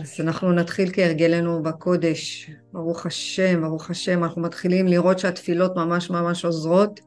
אז 0.00 0.20
אנחנו 0.20 0.52
נתחיל 0.52 0.90
כהרגלנו 0.92 1.62
בקודש, 1.62 2.50
ברוך 2.72 3.06
השם, 3.06 3.60
ברוך 3.62 3.90
השם, 3.90 4.24
אנחנו 4.24 4.42
מתחילים 4.42 4.86
לראות 4.86 5.18
שהתפילות 5.18 5.76
ממש 5.76 6.10
ממש 6.10 6.44
עוזרות 6.44 7.00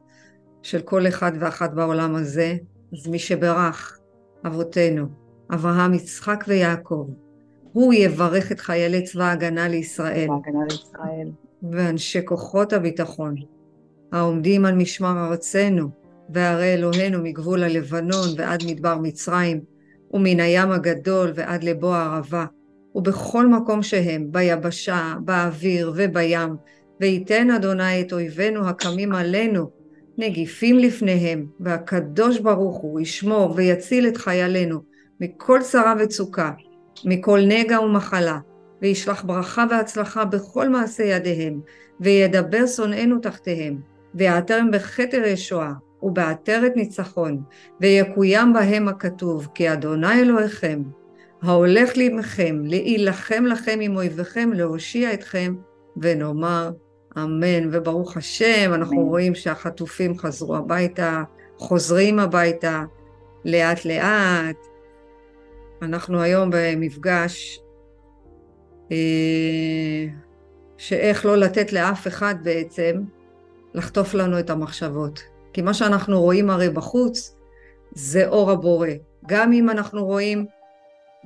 של 0.62 0.80
כל 0.80 1.08
אחד 1.08 1.32
ואחת 1.40 1.72
בעולם 1.72 2.14
הזה. 2.14 2.56
אז 2.92 3.06
מי 3.06 3.18
שברך, 3.18 3.98
אבותינו, 4.46 5.06
אברהם, 5.54 5.94
יצחק 5.94 6.44
ויעקב, 6.48 7.08
הוא 7.72 7.94
יברך 7.94 8.52
את 8.52 8.60
חיילי 8.60 9.02
צבא 9.02 9.24
ההגנה 9.24 9.68
לישראל, 9.68 10.28
ההגנה 10.30 10.64
לישראל, 10.70 11.28
ואנשי 11.72 12.20
כוחות 12.24 12.72
הביטחון, 12.72 13.34
העומדים 14.12 14.64
על 14.64 14.74
משמר 14.74 15.26
ארצנו, 15.30 15.88
והרי 16.34 16.74
אלוהינו 16.74 17.22
מגבול 17.22 17.64
הלבנון 17.64 18.28
ועד 18.36 18.62
מדבר 18.66 18.98
מצרים, 18.98 19.60
ומן 20.10 20.40
הים 20.40 20.70
הגדול 20.70 21.32
ועד 21.34 21.64
לבוא 21.64 21.94
הערבה, 21.94 22.46
ובכל 22.94 23.46
מקום 23.46 23.82
שהם, 23.82 24.26
ביבשה, 24.30 25.14
באוויר 25.24 25.92
ובים, 25.96 26.56
וייתן 27.00 27.50
אדוני 27.50 28.00
את 28.00 28.12
אויבינו 28.12 28.68
הקמים 28.68 29.14
עלינו, 29.14 29.70
נגיפים 30.18 30.78
לפניהם, 30.78 31.46
והקדוש 31.60 32.38
ברוך 32.38 32.76
הוא 32.76 33.00
ישמור 33.00 33.52
ויציל 33.56 34.08
את 34.08 34.16
חיילינו 34.16 34.80
מכל 35.20 35.60
צרה 35.62 35.94
וצוקה, 35.98 36.50
מכל 37.04 37.40
נגע 37.48 37.80
ומחלה, 37.80 38.38
וישלח 38.82 39.22
ברכה 39.22 39.64
והצלחה 39.70 40.24
בכל 40.24 40.68
מעשה 40.68 41.02
ידיהם, 41.02 41.60
וידבר 42.00 42.66
שונאינו 42.66 43.18
תחתיהם, 43.18 43.80
ויעטרם 44.14 44.70
בכתר 44.70 45.22
ישועה, 45.26 45.72
ובעטרת 46.02 46.72
ניצחון, 46.76 47.42
ויקוים 47.80 48.52
בהם 48.52 48.88
הכתוב, 48.88 49.48
כי 49.54 49.72
אדוני 49.72 50.20
אלוהיכם, 50.20 50.82
ההולך 51.42 51.96
לעמכם, 51.96 52.62
להילחם 52.64 53.44
לכם 53.46 53.78
עם 53.82 53.96
אויביכם, 53.96 54.50
להושיע 54.52 55.14
אתכם, 55.14 55.54
ונאמר 55.96 56.70
אמן. 57.16 57.68
וברוך 57.72 58.16
השם, 58.16 58.70
אנחנו 58.74 58.96
אמן. 58.96 59.08
רואים 59.08 59.34
שהחטופים 59.34 60.18
חזרו 60.18 60.56
הביתה, 60.56 61.22
חוזרים 61.56 62.18
הביתה, 62.18 62.84
לאט 63.44 63.84
לאט. 63.84 64.56
אנחנו 65.82 66.20
היום 66.20 66.50
במפגש 66.52 67.60
אה, 68.92 70.06
שאיך 70.78 71.26
לא 71.26 71.36
לתת 71.36 71.72
לאף 71.72 72.06
אחד 72.06 72.34
בעצם 72.42 73.02
לחטוף 73.74 74.14
לנו 74.14 74.38
את 74.38 74.50
המחשבות. 74.50 75.22
כי 75.52 75.62
מה 75.62 75.74
שאנחנו 75.74 76.20
רואים 76.20 76.50
הרי 76.50 76.70
בחוץ 76.70 77.36
זה 77.92 78.28
אור 78.28 78.50
הבורא. 78.50 78.88
גם 79.26 79.52
אם 79.52 79.70
אנחנו 79.70 80.04
רואים, 80.06 80.46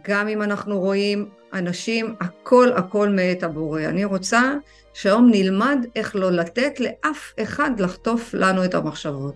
גם 0.05 0.29
אם 0.29 0.43
אנחנו 0.43 0.81
רואים 0.81 1.29
אנשים, 1.53 2.15
הכל 2.21 2.73
הכל 2.77 3.09
מאת 3.09 3.43
הבורא. 3.43 3.83
אני 3.83 4.05
רוצה 4.05 4.55
שהיום 4.95 5.31
נלמד 5.33 5.87
איך 5.97 6.17
לא 6.17 6.33
לתת 6.33 6.81
לאף 6.81 7.33
אחד 7.43 7.81
לחטוף 7.81 8.35
לנו 8.35 8.65
את 8.65 8.75
המחשבות. 8.75 9.35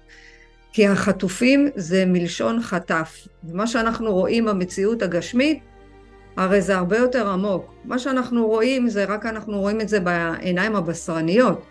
כי 0.72 0.86
החטופים 0.86 1.68
זה 1.74 2.04
מלשון 2.06 2.62
חטף. 2.62 3.28
ומה 3.44 3.66
שאנחנו 3.66 4.14
רואים 4.14 4.44
במציאות 4.44 5.02
הגשמית, 5.02 5.62
הרי 6.36 6.60
זה 6.60 6.76
הרבה 6.76 6.98
יותר 6.98 7.28
עמוק. 7.28 7.74
מה 7.84 7.98
שאנחנו 7.98 8.46
רואים 8.46 8.88
זה 8.88 9.04
רק 9.04 9.26
אנחנו 9.26 9.60
רואים 9.60 9.80
את 9.80 9.88
זה 9.88 10.00
בעיניים 10.00 10.76
הבשרניות. 10.76 11.62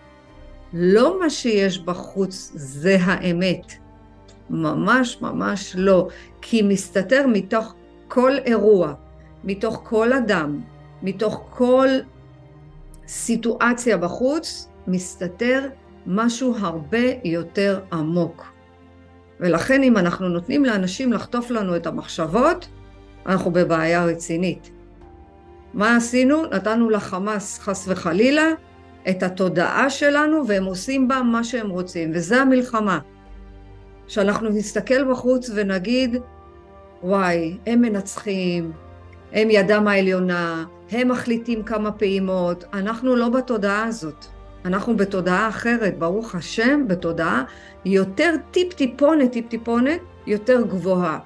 לא 0.74 1.20
מה 1.20 1.30
שיש 1.30 1.80
בחוץ 1.80 2.52
זה 2.56 2.98
האמת. 3.02 3.74
ממש 4.50 5.22
ממש 5.22 5.76
לא. 5.78 6.08
כי 6.42 6.62
מסתתר 6.62 7.26
מתוך 7.28 7.76
כל 8.08 8.32
אירוע, 8.46 8.94
מתוך 9.44 9.82
כל 9.84 10.14
אדם, 10.14 10.62
מתוך 11.04 11.48
כל 11.50 11.88
סיטואציה 13.08 13.98
בחוץ, 13.98 14.70
מסתתר 14.88 15.70
משהו 16.06 16.56
הרבה 16.60 17.04
יותר 17.24 17.80
עמוק. 17.92 18.46
ולכן 19.40 19.84
אם 19.84 19.98
אנחנו 19.98 20.30
נותנים 20.30 20.66
לאנשים 20.66 21.14
לחטוף 21.14 21.52
לנו 21.52 21.76
את 21.76 21.88
המחשבות, 21.88 22.68
אנחנו 23.26 23.52
בבעיה 23.52 24.06
רצינית. 24.06 24.72
מה 25.74 25.96
עשינו? 25.96 26.46
נתנו 26.46 26.90
לחמאס 26.90 27.60
חס 27.60 27.86
וחלילה 27.88 28.48
את 29.10 29.24
התודעה 29.24 29.90
שלנו 29.90 30.48
והם 30.48 30.66
עושים 30.66 31.08
בה 31.08 31.22
מה 31.22 31.44
שהם 31.44 31.70
רוצים, 31.70 32.12
וזה 32.14 32.42
המלחמה. 32.42 33.00
שאנחנו 34.08 34.50
נסתכל 34.50 35.12
בחוץ 35.12 35.50
ונגיד, 35.56 36.16
וואי, 37.04 37.58
הם 37.66 37.82
מנצחים, 37.82 38.72
הם 39.32 39.50
ידם 39.50 39.88
העליונה, 39.88 40.66
הם 40.92 41.08
מחליטים 41.08 41.64
כמה 41.64 41.92
פעימות, 41.92 42.64
אנחנו 42.74 43.16
לא 43.16 43.30
בתודעה 43.30 43.84
הזאת. 43.84 44.26
אנחנו 44.66 44.98
בתודעה 44.98 45.50
אחרת, 45.50 45.98
ברוך 46.00 46.36
השם, 46.36 46.88
בתודעה 46.88 47.44
יותר 47.86 48.36
טיפ-טיפונת, 48.52 49.32
טיפ-טיפונת, 49.32 50.02
יותר 50.28 50.62
גבוהה. 50.62 51.20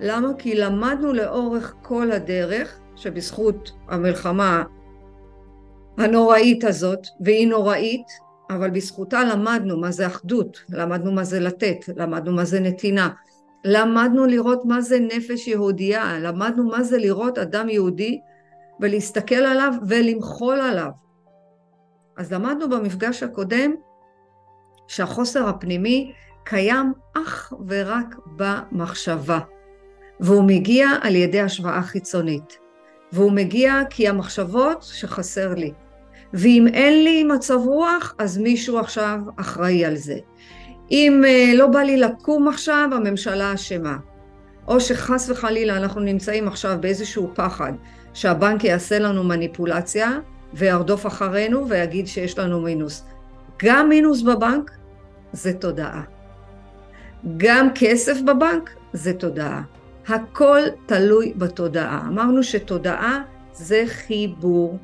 למה? 0.00 0.28
כי 0.38 0.54
למדנו 0.54 1.12
לאורך 1.12 1.74
כל 1.82 2.12
הדרך, 2.12 2.78
שבזכות 2.96 3.72
המלחמה 3.88 4.62
הנוראית 5.98 6.64
הזאת, 6.64 7.06
והיא 7.20 7.48
נוראית, 7.48 8.06
אבל 8.50 8.70
בזכותה 8.70 9.24
למדנו 9.24 9.76
מה 9.80 9.90
זה 9.90 10.06
אחדות, 10.06 10.62
למדנו 10.68 11.12
מה 11.12 11.24
זה 11.24 11.40
לתת, 11.40 11.76
למדנו 11.96 12.32
מה 12.32 12.44
זה 12.44 12.60
נתינה, 12.60 13.08
למדנו 13.64 14.26
לראות 14.26 14.64
מה 14.64 14.80
זה 14.80 14.98
נפש 15.00 15.48
יהודייה, 15.48 16.18
למדנו 16.18 16.64
מה 16.64 16.82
זה 16.82 16.98
לראות 16.98 17.38
אדם 17.38 17.68
יהודי 17.68 18.20
ולהסתכל 18.80 19.34
עליו 19.34 19.72
ולמחול 19.88 20.60
עליו. 20.60 20.90
אז 22.16 22.32
למדנו 22.32 22.68
במפגש 22.70 23.22
הקודם 23.22 23.74
שהחוסר 24.88 25.48
הפנימי 25.48 26.12
קיים 26.44 26.92
אך 27.14 27.52
ורק 27.68 28.14
במחשבה, 28.36 29.38
והוא 30.20 30.44
מגיע 30.46 30.88
על 31.02 31.16
ידי 31.16 31.40
השוואה 31.40 31.82
חיצונית, 31.82 32.58
והוא 33.12 33.32
מגיע 33.32 33.80
כי 33.90 34.08
המחשבות 34.08 34.82
שחסר 34.82 35.54
לי, 35.54 35.72
ואם 36.34 36.66
אין 36.72 37.04
לי 37.04 37.24
מצב 37.24 37.58
רוח, 37.64 38.14
אז 38.18 38.38
מישהו 38.38 38.78
עכשיו 38.78 39.18
אחראי 39.36 39.84
על 39.84 39.96
זה. 39.96 40.18
אם 40.90 41.22
uh, 41.24 41.56
לא 41.56 41.66
בא 41.66 41.78
לי 41.78 41.96
לקום 41.96 42.48
עכשיו, 42.48 42.88
הממשלה 42.92 43.54
אשמה. 43.54 43.96
או 44.68 44.80
שחס 44.80 45.30
וחלילה 45.30 45.76
אנחנו 45.76 46.00
נמצאים 46.00 46.48
עכשיו 46.48 46.76
באיזשהו 46.80 47.30
פחד 47.34 47.72
שהבנק 48.14 48.64
יעשה 48.64 48.98
לנו 48.98 49.24
מניפולציה 49.24 50.18
וירדוף 50.54 51.06
אחרינו 51.06 51.68
ויגיד 51.68 52.06
שיש 52.06 52.38
לנו 52.38 52.60
מינוס. 52.60 53.04
גם 53.64 53.88
מינוס 53.88 54.22
בבנק 54.22 54.70
זה 55.32 55.52
תודעה. 55.52 56.02
גם 57.36 57.68
כסף 57.74 58.20
בבנק 58.20 58.70
זה 58.92 59.12
תודעה. 59.12 59.62
הכל 60.08 60.60
תלוי 60.86 61.32
בתודעה. 61.36 62.02
אמרנו 62.08 62.42
שתודעה 62.42 63.22
זה 63.52 63.84
חיבור. 63.86 64.78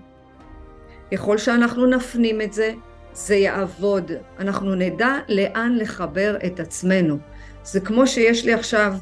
ככל 1.13 1.39
שאנחנו 1.39 1.87
נפנים 1.87 2.41
את 2.41 2.53
זה, 2.53 2.73
זה 3.13 3.35
יעבוד. 3.35 4.13
אנחנו 4.39 4.75
נדע 4.75 5.15
לאן 5.29 5.77
לחבר 5.77 6.37
את 6.47 6.61
עצמנו. 6.61 7.19
זה 7.65 7.81
כמו 7.81 8.07
שיש 8.07 8.45
לי 8.45 8.53
עכשיו, 8.53 8.95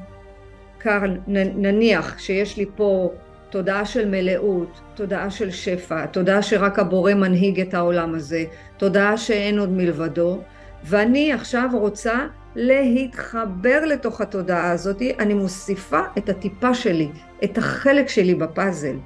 כאן 0.80 1.16
נניח 1.56 2.18
שיש 2.18 2.56
לי 2.56 2.66
פה 2.76 3.10
תודעה 3.50 3.84
של 3.84 4.08
מלאות, 4.08 4.80
תודעה 4.94 5.30
של 5.30 5.50
שפע, 5.50 6.06
תודעה 6.06 6.42
שרק 6.42 6.78
הבורא 6.78 7.14
מנהיג 7.14 7.60
את 7.60 7.74
העולם 7.74 8.14
הזה, 8.14 8.44
תודעה 8.76 9.16
שאין 9.16 9.58
עוד 9.58 9.70
מלבדו, 9.70 10.38
ואני 10.84 11.32
עכשיו 11.32 11.68
רוצה 11.72 12.26
להתחבר 12.56 13.84
לתוך 13.84 14.20
התודעה 14.20 14.70
הזאת, 14.70 15.02
אני 15.18 15.34
מוסיפה 15.34 16.00
את 16.18 16.28
הטיפה 16.28 16.74
שלי, 16.74 17.08
את 17.44 17.58
החלק 17.58 18.08
שלי 18.08 18.34
בפאזל. 18.34 18.96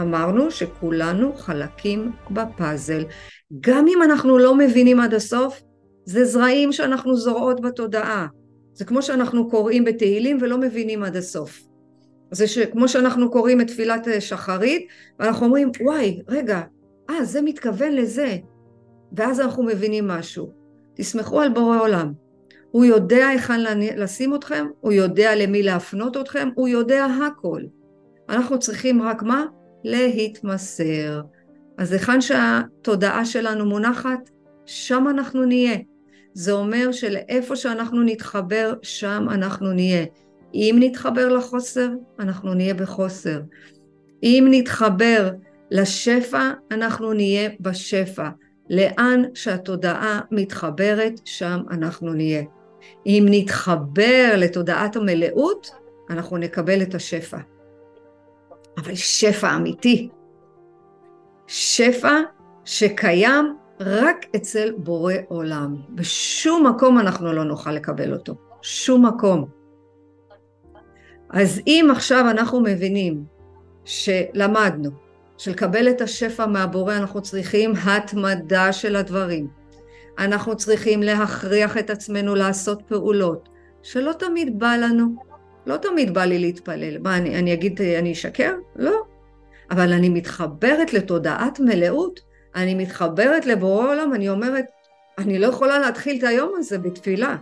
אמרנו 0.00 0.50
שכולנו 0.50 1.32
חלקים 1.36 2.12
בפאזל. 2.30 3.04
גם 3.60 3.86
אם 3.88 4.02
אנחנו 4.02 4.38
לא 4.38 4.54
מבינים 4.54 5.00
עד 5.00 5.14
הסוף, 5.14 5.62
זה 6.04 6.24
זרעים 6.24 6.72
שאנחנו 6.72 7.16
זורעות 7.16 7.60
בתודעה. 7.60 8.26
זה 8.72 8.84
כמו 8.84 9.02
שאנחנו 9.02 9.50
קוראים 9.50 9.84
בתהילים 9.84 10.38
ולא 10.40 10.58
מבינים 10.58 11.02
עד 11.02 11.16
הסוף. 11.16 11.60
זה 12.30 12.44
כמו 12.72 12.88
שאנחנו 12.88 13.30
קוראים 13.30 13.60
את 13.60 13.66
תפילת 13.66 14.06
שחרית, 14.20 14.86
ואנחנו 15.18 15.46
אומרים, 15.46 15.70
וואי, 15.80 16.20
רגע, 16.28 16.60
אה, 17.10 17.24
זה 17.24 17.42
מתכוון 17.42 17.92
לזה. 17.92 18.36
ואז 19.12 19.40
אנחנו 19.40 19.62
מבינים 19.62 20.08
משהו. 20.08 20.52
תסמכו 20.94 21.40
על 21.40 21.48
בורא 21.48 21.80
עולם. 21.80 22.12
הוא 22.70 22.84
יודע 22.84 23.26
היכן 23.26 23.60
לשים 23.96 24.34
אתכם, 24.34 24.66
הוא 24.80 24.92
יודע 24.92 25.34
למי 25.34 25.62
להפנות 25.62 26.16
אתכם, 26.16 26.48
הוא 26.54 26.68
יודע 26.68 27.04
הכל. 27.04 27.62
אנחנו 28.28 28.58
צריכים 28.58 29.02
רק 29.02 29.22
מה? 29.22 29.44
להתמסר. 29.88 31.20
אז 31.78 31.92
היכן 31.92 32.20
שהתודעה 32.20 33.24
שלנו 33.24 33.66
מונחת, 33.66 34.30
שם 34.66 35.06
אנחנו 35.10 35.44
נהיה. 35.44 35.76
זה 36.34 36.52
אומר 36.52 36.92
שלאיפה 36.92 37.56
שאנחנו 37.56 38.02
נתחבר, 38.02 38.74
שם 38.82 39.26
אנחנו 39.30 39.72
נהיה. 39.72 40.04
אם 40.54 40.76
נתחבר 40.78 41.28
לחוסר, 41.28 41.88
אנחנו 42.18 42.54
נהיה 42.54 42.74
בחוסר. 42.74 43.40
אם 44.22 44.46
נתחבר 44.50 45.30
לשפע, 45.70 46.50
אנחנו 46.70 47.12
נהיה 47.12 47.50
בשפע. 47.60 48.28
לאן 48.70 49.22
שהתודעה 49.34 50.20
מתחברת, 50.30 51.20
שם 51.24 51.60
אנחנו 51.70 52.12
נהיה. 52.14 52.42
אם 53.06 53.26
נתחבר 53.30 54.34
לתודעת 54.36 54.96
המלאות, 54.96 55.70
אנחנו 56.10 56.36
נקבל 56.36 56.82
את 56.82 56.94
השפע. 56.94 57.38
אבל 58.78 58.94
שפע 58.94 59.56
אמיתי. 59.56 60.08
שפע 61.46 62.20
שקיים 62.64 63.56
רק 63.80 64.26
אצל 64.36 64.72
בורא 64.76 65.14
עולם. 65.28 65.76
בשום 65.90 66.66
מקום 66.66 66.98
אנחנו 66.98 67.32
לא 67.32 67.44
נוכל 67.44 67.72
לקבל 67.72 68.12
אותו. 68.12 68.34
שום 68.62 69.06
מקום. 69.06 69.48
אז 71.30 71.60
אם 71.66 71.88
עכשיו 71.92 72.30
אנחנו 72.30 72.60
מבינים 72.60 73.24
שלמדנו 73.84 74.90
שלקבל 75.38 75.88
את 75.88 76.00
השפע 76.00 76.46
מהבורא 76.46 76.96
אנחנו 76.96 77.22
צריכים 77.22 77.72
התמדה 77.84 78.72
של 78.72 78.96
הדברים. 78.96 79.48
אנחנו 80.18 80.56
צריכים 80.56 81.02
להכריח 81.02 81.78
את 81.78 81.90
עצמנו 81.90 82.34
לעשות 82.34 82.82
פעולות 82.86 83.48
שלא 83.82 84.12
תמיד 84.12 84.58
בא 84.58 84.76
לנו. 84.76 85.27
לא 85.68 85.76
תמיד 85.76 86.14
בא 86.14 86.24
לי 86.24 86.38
להתפלל. 86.38 86.98
מה, 86.98 87.16
אני, 87.16 87.38
אני 87.38 87.52
אגיד, 87.52 87.82
אני 87.82 88.12
אשקר? 88.12 88.54
לא. 88.76 89.02
אבל 89.70 89.92
אני 89.92 90.08
מתחברת 90.08 90.92
לתודעת 90.92 91.60
מלאות, 91.60 92.20
אני 92.54 92.74
מתחברת 92.74 93.46
לבורא 93.46 93.88
עולם, 93.88 94.14
אני 94.14 94.28
אומרת, 94.28 94.64
אני 95.18 95.38
לא 95.38 95.46
יכולה 95.46 95.78
להתחיל 95.78 96.18
את 96.18 96.24
היום 96.24 96.52
הזה 96.56 96.78
בתפילה. 96.78 97.36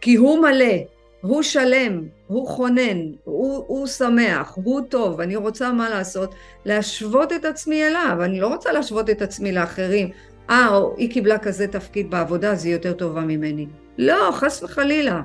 כי 0.00 0.14
הוא 0.14 0.38
מלא, 0.38 0.74
הוא 1.20 1.42
שלם, 1.42 2.02
הוא 2.26 2.48
חונן, 2.48 2.98
הוא, 3.24 3.64
הוא 3.66 3.86
שמח, 3.86 4.58
הוא 4.64 4.80
טוב, 4.88 5.20
אני 5.20 5.36
רוצה 5.36 5.72
מה 5.72 5.90
לעשות? 5.90 6.34
להשוות 6.64 7.32
את 7.32 7.44
עצמי 7.44 7.84
אליו, 7.86 8.16
אני 8.24 8.40
לא 8.40 8.46
רוצה 8.46 8.72
להשוות 8.72 9.10
את 9.10 9.22
עצמי 9.22 9.52
לאחרים. 9.52 10.10
אה, 10.50 10.80
היא 10.96 11.10
קיבלה 11.10 11.38
כזה 11.38 11.66
תפקיד 11.66 12.10
בעבודה, 12.10 12.52
אז 12.52 12.64
היא 12.64 12.72
יותר 12.72 12.92
טובה 12.92 13.20
ממני. 13.20 13.66
לא, 13.98 14.30
חס 14.32 14.62
וחלילה. 14.62 15.22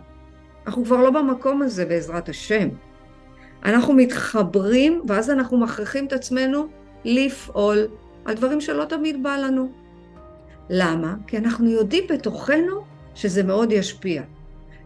אנחנו 0.67 0.85
כבר 0.85 0.97
לא 0.97 1.09
במקום 1.09 1.61
הזה 1.61 1.85
בעזרת 1.85 2.29
השם. 2.29 2.69
אנחנו 3.65 3.93
מתחברים, 3.93 5.01
ואז 5.07 5.29
אנחנו 5.29 5.57
מכריחים 5.57 6.05
את 6.05 6.13
עצמנו 6.13 6.67
לפעול 7.05 7.87
על 8.25 8.35
דברים 8.35 8.61
שלא 8.61 8.85
תמיד 8.85 9.23
בא 9.23 9.37
לנו. 9.37 9.71
למה? 10.69 11.15
כי 11.27 11.37
אנחנו 11.37 11.69
יודעים 11.69 12.03
בתוכנו 12.09 12.83
שזה 13.15 13.43
מאוד 13.43 13.71
ישפיע. 13.71 14.21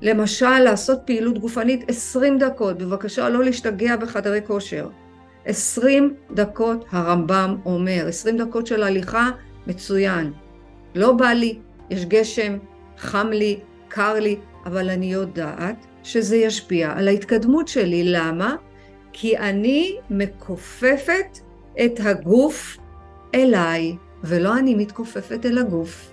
למשל, 0.02 0.60
לעשות 0.60 1.00
פעילות 1.06 1.38
גופנית 1.38 1.90
20 1.90 2.38
דקות, 2.38 2.78
בבקשה 2.78 3.30
לא 3.30 3.44
להשתגע 3.44 3.96
בחדרי 3.96 4.42
כושר. 4.48 4.90
20 5.46 6.16
דקות 6.32 6.86
הרמב"ם 6.92 7.58
אומר, 7.66 8.06
20 8.08 8.38
דקות 8.38 8.68
של 8.68 8.84
הליכה, 8.84 9.30
מצוין. 9.68 10.32
לא 10.96 11.14
בא 11.14 11.28
לי, 11.28 11.60
יש 11.90 12.06
גשם, 12.06 12.58
חם 12.98 13.28
לי, 13.28 13.60
קר 13.88 14.14
לי, 14.14 14.38
אבל 14.66 14.90
אני 14.90 15.14
יודעת 15.14 15.86
שזה 16.04 16.36
ישפיע 16.36 16.94
על 16.96 17.08
ההתקדמות 17.08 17.68
שלי. 17.68 18.04
למה? 18.04 18.56
כי 19.14 19.38
אני 19.38 19.98
מכופפת 20.10 21.40
את 21.86 22.00
הגוף 22.04 22.78
אליי, 23.36 23.96
ולא 24.24 24.58
אני 24.58 24.76
מתכופפת 24.76 25.46
אל 25.46 25.58
הגוף. 25.58 26.12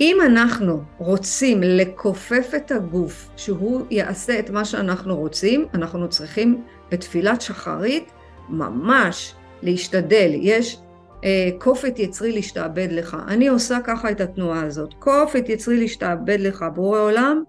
אם 0.00 0.18
אנחנו 0.26 0.82
רוצים 0.98 1.62
לכופף 1.62 2.50
את 2.56 2.72
הגוף, 2.72 3.28
שהוא 3.36 3.86
יעשה 3.90 4.38
את 4.38 4.50
מה 4.50 4.64
שאנחנו 4.64 5.16
רוצים, 5.16 5.66
אנחנו 5.74 6.08
צריכים 6.08 6.62
בתפילת 6.90 7.40
שחרית 7.40 8.12
ממש 8.48 9.34
להשתדל. 9.62 10.30
יש 10.34 10.78
אה, 11.24 11.50
כופת 11.58 11.98
יצרי 11.98 12.32
להשתעבד 12.32 12.88
לך. 12.90 13.16
אני 13.28 13.48
עושה 13.48 13.78
ככה 13.84 14.10
את 14.10 14.20
התנועה 14.20 14.62
הזאת. 14.62 14.94
כופת 14.98 15.48
יצרי 15.48 15.76
להשתעבד 15.76 16.40
לך. 16.40 16.64
בורא 16.74 16.98
עולם, 16.98 17.42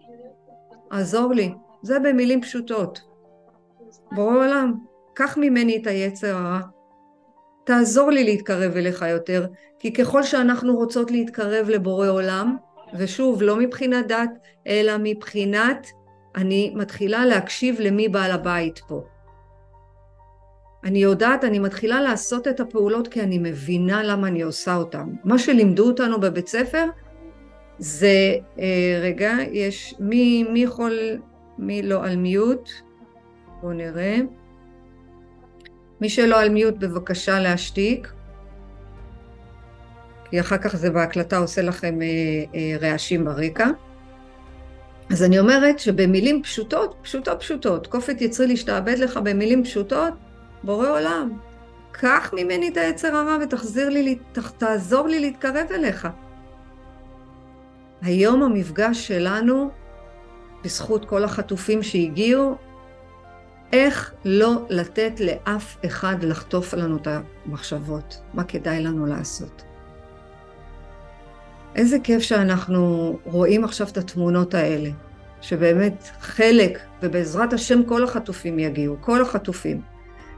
עזור 0.89 1.33
לי. 1.33 1.53
זה 1.81 2.00
במילים 2.00 2.41
פשוטות. 2.41 3.01
בורא 4.12 4.35
עולם, 4.35 4.73
קח 5.13 5.38
ממני 5.38 5.77
את 5.81 5.88
היצר 5.88 6.35
הרע. 6.35 6.59
תעזור 7.65 8.12
לי 8.12 8.23
להתקרב 8.23 8.77
אליך 8.77 9.06
יותר, 9.09 9.45
כי 9.79 9.94
ככל 9.94 10.23
שאנחנו 10.23 10.75
רוצות 10.75 11.12
להתקרב 11.12 11.69
לבורא 11.69 12.07
עולם, 12.07 12.57
ושוב, 12.97 13.41
לא 13.41 13.57
מבחינת 13.57 14.07
דת, 14.07 14.29
אלא 14.68 14.94
מבחינת 15.00 15.88
אני 16.35 16.73
מתחילה 16.75 17.25
להקשיב 17.25 17.79
למי 17.79 18.09
בעל 18.09 18.31
הבית 18.31 18.79
פה. 18.88 19.03
אני 20.83 21.00
יודעת, 21.00 21.44
אני 21.44 21.60
מתחילה 21.60 22.01
לעשות 22.01 22.48
את 22.48 22.60
הפעולות 22.60 23.07
כי 23.07 23.22
אני 23.22 23.38
מבינה 23.38 24.04
למה 24.04 24.28
אני 24.28 24.42
עושה 24.42 24.75
אותן. 24.75 25.10
מה 25.24 25.39
שלימדו 25.39 25.88
אותנו 25.88 26.19
בבית 26.19 26.48
ספר 26.48 26.86
זה, 27.78 28.36
אה, 28.60 29.00
רגע, 29.01 29.38
יש, 29.51 29.95
מי, 30.00 30.44
מי 30.44 30.60
יכול, 30.60 31.00
מי 31.57 31.81
לא 31.81 32.06
על 32.06 32.16
מיוט? 32.16 32.69
בואו 33.62 33.74
נראה. 33.74 34.18
מי 36.01 36.10
שלא 36.10 36.39
על 36.39 36.50
מיוט 36.50 36.75
בבקשה 36.78 37.39
להשתיק. 37.39 38.13
כי 40.30 40.39
אחר 40.39 40.57
כך 40.57 40.75
זה 40.75 40.89
בהקלטה 40.89 41.38
עושה 41.38 41.62
לכם 41.62 42.01
אה, 42.01 42.07
אה, 42.56 42.78
רעשים 42.81 43.25
ברקע. 43.25 43.68
אז 45.10 45.24
אני 45.24 45.39
אומרת 45.39 45.80
שבמילים 45.80 46.44
פשוטות, 46.44 46.95
פשוטות 47.01 47.39
פשוטות, 47.39 47.88
כופת 47.88 48.22
יצרי 48.22 48.48
להשתעבד 48.48 48.98
לך 48.98 49.18
במילים 49.18 49.63
פשוטות, 49.63 50.13
בורא 50.63 50.89
עולם, 50.89 51.37
קח 51.91 52.33
ממני 52.33 52.67
את 52.67 52.77
היצר 52.77 53.15
הרע 53.15 53.37
ותחזיר 53.43 53.89
לי, 53.89 54.17
תעזור 54.57 55.07
לי 55.07 55.19
להתקרב 55.19 55.67
אליך. 55.71 56.07
היום 58.01 58.43
המפגש 58.43 59.07
שלנו, 59.07 59.69
בזכות 60.63 61.05
כל 61.05 61.23
החטופים 61.23 61.83
שהגיעו, 61.83 62.55
איך 63.73 64.13
לא 64.25 64.65
לתת 64.69 65.19
לאף 65.19 65.77
אחד 65.85 66.23
לחטוף 66.23 66.73
לנו 66.73 66.97
את 66.97 67.07
המחשבות, 67.07 68.21
מה 68.33 68.43
כדאי 68.43 68.83
לנו 68.83 69.05
לעשות. 69.05 69.63
איזה 71.75 71.97
כיף 72.03 72.21
שאנחנו 72.21 73.19
רואים 73.25 73.63
עכשיו 73.63 73.87
את 73.87 73.97
התמונות 73.97 74.53
האלה, 74.53 74.89
שבאמת 75.41 76.09
חלק, 76.19 76.79
ובעזרת 77.01 77.53
השם 77.53 77.83
כל 77.83 78.03
החטופים 78.03 78.59
יגיעו, 78.59 78.95
כל 79.01 79.21
החטופים. 79.21 79.91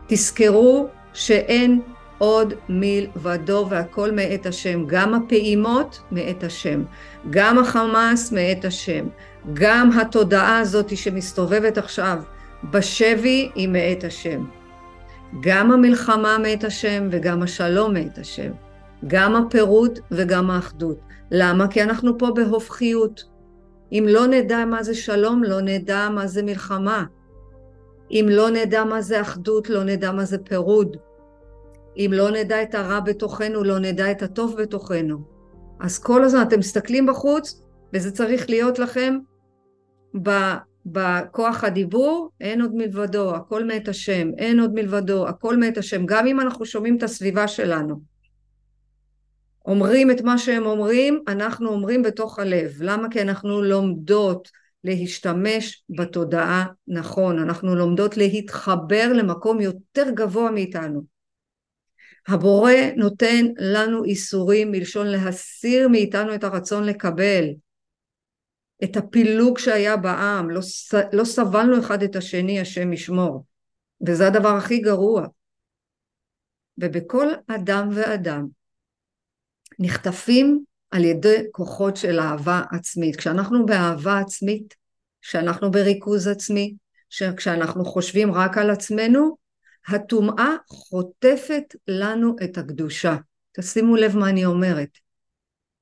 תזכרו 0.07 0.87
שאין 1.13 1.81
עוד 2.17 2.53
מלבדו 2.69 3.67
והכל 3.69 4.11
מאת 4.11 4.45
השם, 4.45 4.85
גם 4.85 5.13
הפעימות 5.13 6.01
מאת 6.11 6.43
השם, 6.43 6.83
גם 7.29 7.59
החמאס 7.59 8.31
מאת 8.31 8.65
השם, 8.65 9.05
גם 9.53 9.89
התודעה 9.91 10.59
הזאת 10.59 10.97
שמסתובבת 10.97 11.77
עכשיו 11.77 12.17
בשבי 12.71 13.49
היא 13.55 13.69
מאת 13.69 14.03
השם. 14.03 14.45
גם 15.41 15.71
המלחמה 15.71 16.37
מאת 16.37 16.63
השם 16.63 17.07
וגם 17.11 17.43
השלום 17.43 17.93
מאת 17.93 18.17
השם. 18.17 18.51
גם 19.07 19.35
הפירוד 19.35 19.99
וגם 20.11 20.49
האחדות. 20.49 20.99
למה? 21.31 21.67
כי 21.67 21.83
אנחנו 21.83 22.17
פה 22.17 22.31
בהופכיות. 22.35 23.23
אם 23.91 24.05
לא 24.09 24.27
נדע 24.27 24.65
מה 24.65 24.83
זה 24.83 24.95
שלום, 24.95 25.43
לא 25.43 25.61
נדע 25.61 26.09
מה 26.09 26.27
זה 26.27 26.43
מלחמה. 26.43 27.03
אם 28.13 28.25
לא 28.29 28.49
נדע 28.49 28.83
מה 28.83 29.01
זה 29.01 29.21
אחדות, 29.21 29.69
לא 29.69 29.83
נדע 29.83 30.11
מה 30.11 30.25
זה 30.25 30.37
פירוד. 30.37 30.97
אם 31.97 32.09
לא 32.13 32.31
נדע 32.31 32.63
את 32.63 32.75
הרע 32.75 32.99
בתוכנו, 32.99 33.63
לא 33.63 33.79
נדע 33.79 34.11
את 34.11 34.21
הטוב 34.21 34.55
בתוכנו. 34.61 35.17
אז 35.79 35.99
כל 35.99 36.23
הזמן 36.23 36.41
אתם 36.41 36.59
מסתכלים 36.59 37.05
בחוץ, 37.05 37.61
וזה 37.93 38.11
צריך 38.11 38.49
להיות 38.49 38.79
לכם 38.79 39.17
בכוח 40.85 41.63
הדיבור, 41.63 42.29
אין 42.41 42.61
עוד 42.61 42.75
מלבדו, 42.75 43.35
הכל 43.35 43.63
מאת 43.63 43.87
השם, 43.87 44.29
אין 44.37 44.59
עוד 44.59 44.73
מלבדו, 44.73 45.27
הכל 45.27 45.57
מאת 45.57 45.77
השם, 45.77 46.05
גם 46.05 46.27
אם 46.27 46.39
אנחנו 46.39 46.65
שומעים 46.65 46.97
את 46.97 47.03
הסביבה 47.03 47.47
שלנו. 47.47 48.01
אומרים 49.65 50.11
את 50.11 50.21
מה 50.21 50.37
שהם 50.37 50.65
אומרים, 50.65 51.23
אנחנו 51.27 51.69
אומרים 51.69 52.01
בתוך 52.01 52.39
הלב. 52.39 52.71
למה? 52.79 53.09
כי 53.09 53.21
אנחנו 53.21 53.61
לומדות 53.61 54.49
להשתמש 54.83 55.83
בתודעה 55.89 56.65
נכון, 56.87 57.39
אנחנו 57.39 57.75
לומדות 57.75 58.17
להתחבר 58.17 59.13
למקום 59.13 59.61
יותר 59.61 60.09
גבוה 60.13 60.51
מאיתנו. 60.51 61.01
הבורא 62.27 62.71
נותן 62.97 63.45
לנו 63.57 64.03
איסורים 64.03 64.71
מלשון 64.71 65.07
להסיר 65.07 65.87
מאיתנו 65.87 66.35
את 66.35 66.43
הרצון 66.43 66.83
לקבל, 66.83 67.45
את 68.83 68.97
הפילוג 68.97 69.57
שהיה 69.57 69.97
בעם, 69.97 70.49
לא, 70.49 70.61
לא 71.13 71.23
סבלנו 71.23 71.79
אחד 71.79 72.03
את 72.03 72.15
השני, 72.15 72.59
השם 72.59 72.93
ישמור. 72.93 73.45
וזה 74.07 74.27
הדבר 74.27 74.55
הכי 74.57 74.79
גרוע. 74.79 75.27
ובכל 76.77 77.27
אדם 77.47 77.89
ואדם 77.93 78.47
נחטפים 79.79 80.63
על 80.93 81.03
ידי 81.03 81.43
כוחות 81.51 81.97
של 81.97 82.19
אהבה 82.19 82.61
עצמית. 82.71 83.15
כשאנחנו 83.15 83.65
באהבה 83.65 84.19
עצמית, 84.19 84.75
שאנחנו 85.21 85.71
בריכוז 85.71 86.27
עצמי, 86.27 86.75
שכשאנחנו 87.09 87.85
חושבים 87.85 88.31
רק 88.31 88.57
על 88.57 88.69
עצמנו, 88.69 89.37
הטומאה 89.87 90.55
חוטפת 90.67 91.75
לנו 91.87 92.35
את 92.43 92.57
הקדושה. 92.57 93.15
תשימו 93.59 93.95
לב 93.95 94.17
מה 94.17 94.29
אני 94.29 94.45
אומרת. 94.45 94.89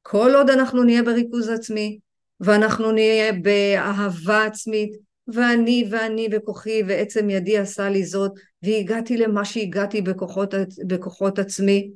כל 0.01 0.31
עוד 0.35 0.49
אנחנו 0.49 0.83
נהיה 0.83 1.03
בריכוז 1.03 1.49
עצמי, 1.49 1.99
ואנחנו 2.39 2.91
נהיה 2.91 3.33
באהבה 3.33 4.45
עצמית, 4.45 4.97
ואני 5.27 5.87
ואני 5.91 6.27
וכוחי 6.31 6.83
ועצם 6.87 7.29
ידי 7.29 7.57
עשה 7.57 7.89
לי 7.89 8.05
זאת, 8.05 8.31
והגעתי 8.63 9.17
למה 9.17 9.45
שהגעתי 9.45 10.01
בכוחות, 10.01 10.53
בכוחות 10.87 11.39
עצמי, 11.39 11.91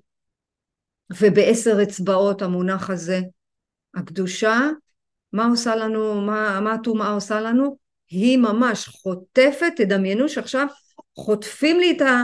ובעשר 1.22 1.84
אצבעות 1.84 2.42
המונח 2.42 2.90
הזה. 2.90 3.20
הקדושה, 3.96 4.60
מה 5.34 5.46
עושה 5.46 5.76
לנו, 5.76 6.22
מה, 6.22 6.74
הטומאה 6.74 7.14
עושה 7.14 7.42
לנו? 7.42 7.78
היא 8.10 8.38
ממש 8.38 8.88
חוטפת, 8.88 9.72
תדמיינו 9.76 10.30
שעכשיו 10.30 10.68
חוטפים 11.16 11.80
לי 11.80 11.92
את, 11.92 12.02
ה, 12.02 12.24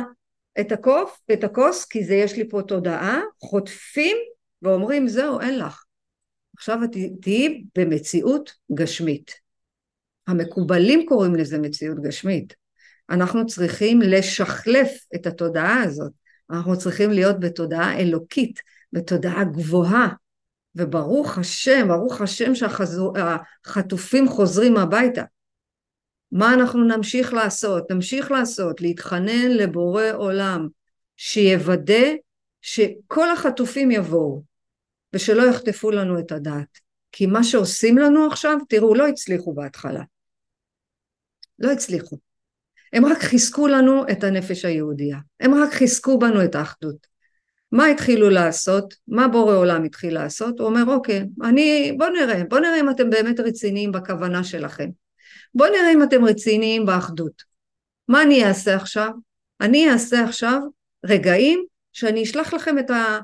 את 0.59 0.71
הקוף, 0.71 1.19
את 1.33 1.43
הכוס, 1.43 1.85
כי 1.85 2.03
זה 2.03 2.15
יש 2.15 2.35
לי 2.35 2.49
פה 2.49 2.61
תודעה, 2.61 3.21
חוטפים 3.39 4.17
ואומרים 4.61 5.07
זהו 5.07 5.39
אין 5.39 5.59
לך. 5.59 5.83
עכשיו 6.57 6.79
תהיי 7.21 7.63
במציאות 7.77 8.51
גשמית. 8.73 9.31
המקובלים 10.27 11.05
קוראים 11.05 11.35
לזה 11.35 11.59
מציאות 11.59 12.01
גשמית. 12.01 12.53
אנחנו 13.09 13.45
צריכים 13.45 14.01
לשחלף 14.01 15.05
את 15.15 15.27
התודעה 15.27 15.83
הזאת. 15.83 16.11
אנחנו 16.51 16.79
צריכים 16.79 17.09
להיות 17.11 17.39
בתודעה 17.39 17.99
אלוקית, 17.99 18.59
בתודעה 18.93 19.43
גבוהה. 19.43 20.07
וברוך 20.75 21.37
השם, 21.37 21.87
ברוך 21.87 22.21
השם 22.21 22.51
שהחטופים 22.55 24.27
חוזרים 24.29 24.77
הביתה. 24.77 25.23
מה 26.31 26.53
אנחנו 26.53 26.83
נמשיך 26.83 27.33
לעשות? 27.33 27.91
נמשיך 27.91 28.31
לעשות, 28.31 28.81
להתחנן 28.81 29.51
לבורא 29.51 30.11
עולם, 30.13 30.67
שיוודא 31.17 32.13
שכל 32.61 33.31
החטופים 33.31 33.91
יבואו, 33.91 34.43
ושלא 35.13 35.43
יחטפו 35.43 35.91
לנו 35.91 36.19
את 36.19 36.31
הדעת. 36.31 36.79
כי 37.11 37.25
מה 37.25 37.43
שעושים 37.43 37.97
לנו 37.97 38.27
עכשיו, 38.27 38.57
תראו, 38.69 38.95
לא 38.95 39.07
הצליחו 39.07 39.53
בהתחלה. 39.53 40.03
לא 41.59 41.71
הצליחו. 41.71 42.30
הם 42.93 43.05
רק 43.05 43.17
חיזקו 43.17 43.67
לנו 43.67 44.03
את 44.11 44.23
הנפש 44.23 44.65
היהודייה. 44.65 45.17
הם 45.39 45.53
רק 45.53 45.73
חיזקו 45.73 46.19
בנו 46.19 46.43
את 46.43 46.55
האחדות. 46.55 47.07
מה 47.71 47.85
התחילו 47.85 48.29
לעשות? 48.29 48.93
מה 49.07 49.27
בורא 49.27 49.55
עולם 49.55 49.83
התחיל 49.83 50.13
לעשות? 50.13 50.59
הוא 50.59 50.67
אומר, 50.67 50.83
אוקיי, 50.87 51.25
אני, 51.43 51.95
בוא 51.97 52.07
נראה, 52.07 52.43
בוא 52.49 52.59
נראה 52.59 52.79
אם 52.79 52.89
אתם 52.89 53.09
באמת 53.09 53.39
רציניים 53.39 53.91
בכוונה 53.91 54.43
שלכם. 54.43 54.89
בוא 55.55 55.67
נראה 55.67 55.93
אם 55.93 56.03
אתם 56.03 56.25
רציניים 56.25 56.85
באחדות. 56.85 57.43
מה 58.07 58.21
אני 58.21 58.45
אעשה 58.45 58.75
עכשיו? 58.75 59.11
אני 59.61 59.89
אעשה 59.89 60.23
עכשיו 60.23 60.61
רגעים 61.05 61.65
שאני 61.93 62.23
אשלח 62.23 62.53
לכם 62.53 62.79
את, 62.79 62.89
ה, 62.89 63.19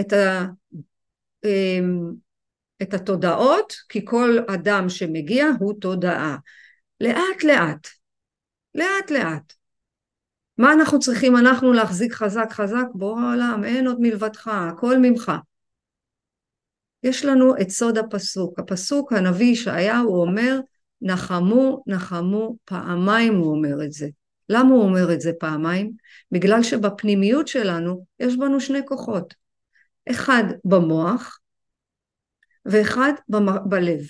את, 0.00 0.12
ה, 0.12 0.44
אמ, 1.44 2.10
את 2.82 2.94
התודעות, 2.94 3.72
כי 3.88 4.04
כל 4.04 4.38
אדם 4.48 4.88
שמגיע 4.88 5.46
הוא 5.60 5.74
תודעה. 5.80 6.36
לאט 7.00 7.44
לאט, 7.44 7.88
לאט 8.74 9.10
לאט. 9.10 9.52
מה 10.58 10.72
אנחנו 10.72 10.98
צריכים 10.98 11.36
אנחנו 11.36 11.72
להחזיק 11.72 12.12
חזק 12.12 12.48
חזק? 12.50 12.86
בוא 12.94 13.20
העולם, 13.20 13.64
אין 13.64 13.86
עוד 13.86 14.00
מלבדך, 14.00 14.48
הכל 14.48 14.98
ממך. 14.98 15.32
יש 17.02 17.24
לנו 17.24 17.54
את 17.60 17.70
סוד 17.70 17.98
הפסוק. 17.98 18.58
הפסוק, 18.58 19.12
הנביא 19.12 19.52
ישעיהו 19.52 20.20
אומר, 20.20 20.60
נחמו, 21.02 21.82
נחמו, 21.86 22.56
פעמיים 22.64 23.34
הוא 23.34 23.50
אומר 23.50 23.84
את 23.84 23.92
זה. 23.92 24.08
למה 24.48 24.68
הוא 24.68 24.82
אומר 24.82 25.12
את 25.14 25.20
זה 25.20 25.32
פעמיים? 25.40 25.92
בגלל 26.32 26.62
שבפנימיות 26.62 27.48
שלנו 27.48 28.04
יש 28.20 28.36
בנו 28.36 28.60
שני 28.60 28.86
כוחות. 28.86 29.34
אחד 30.10 30.44
במוח 30.64 31.38
ואחד 32.66 33.12
בלב. 33.68 34.00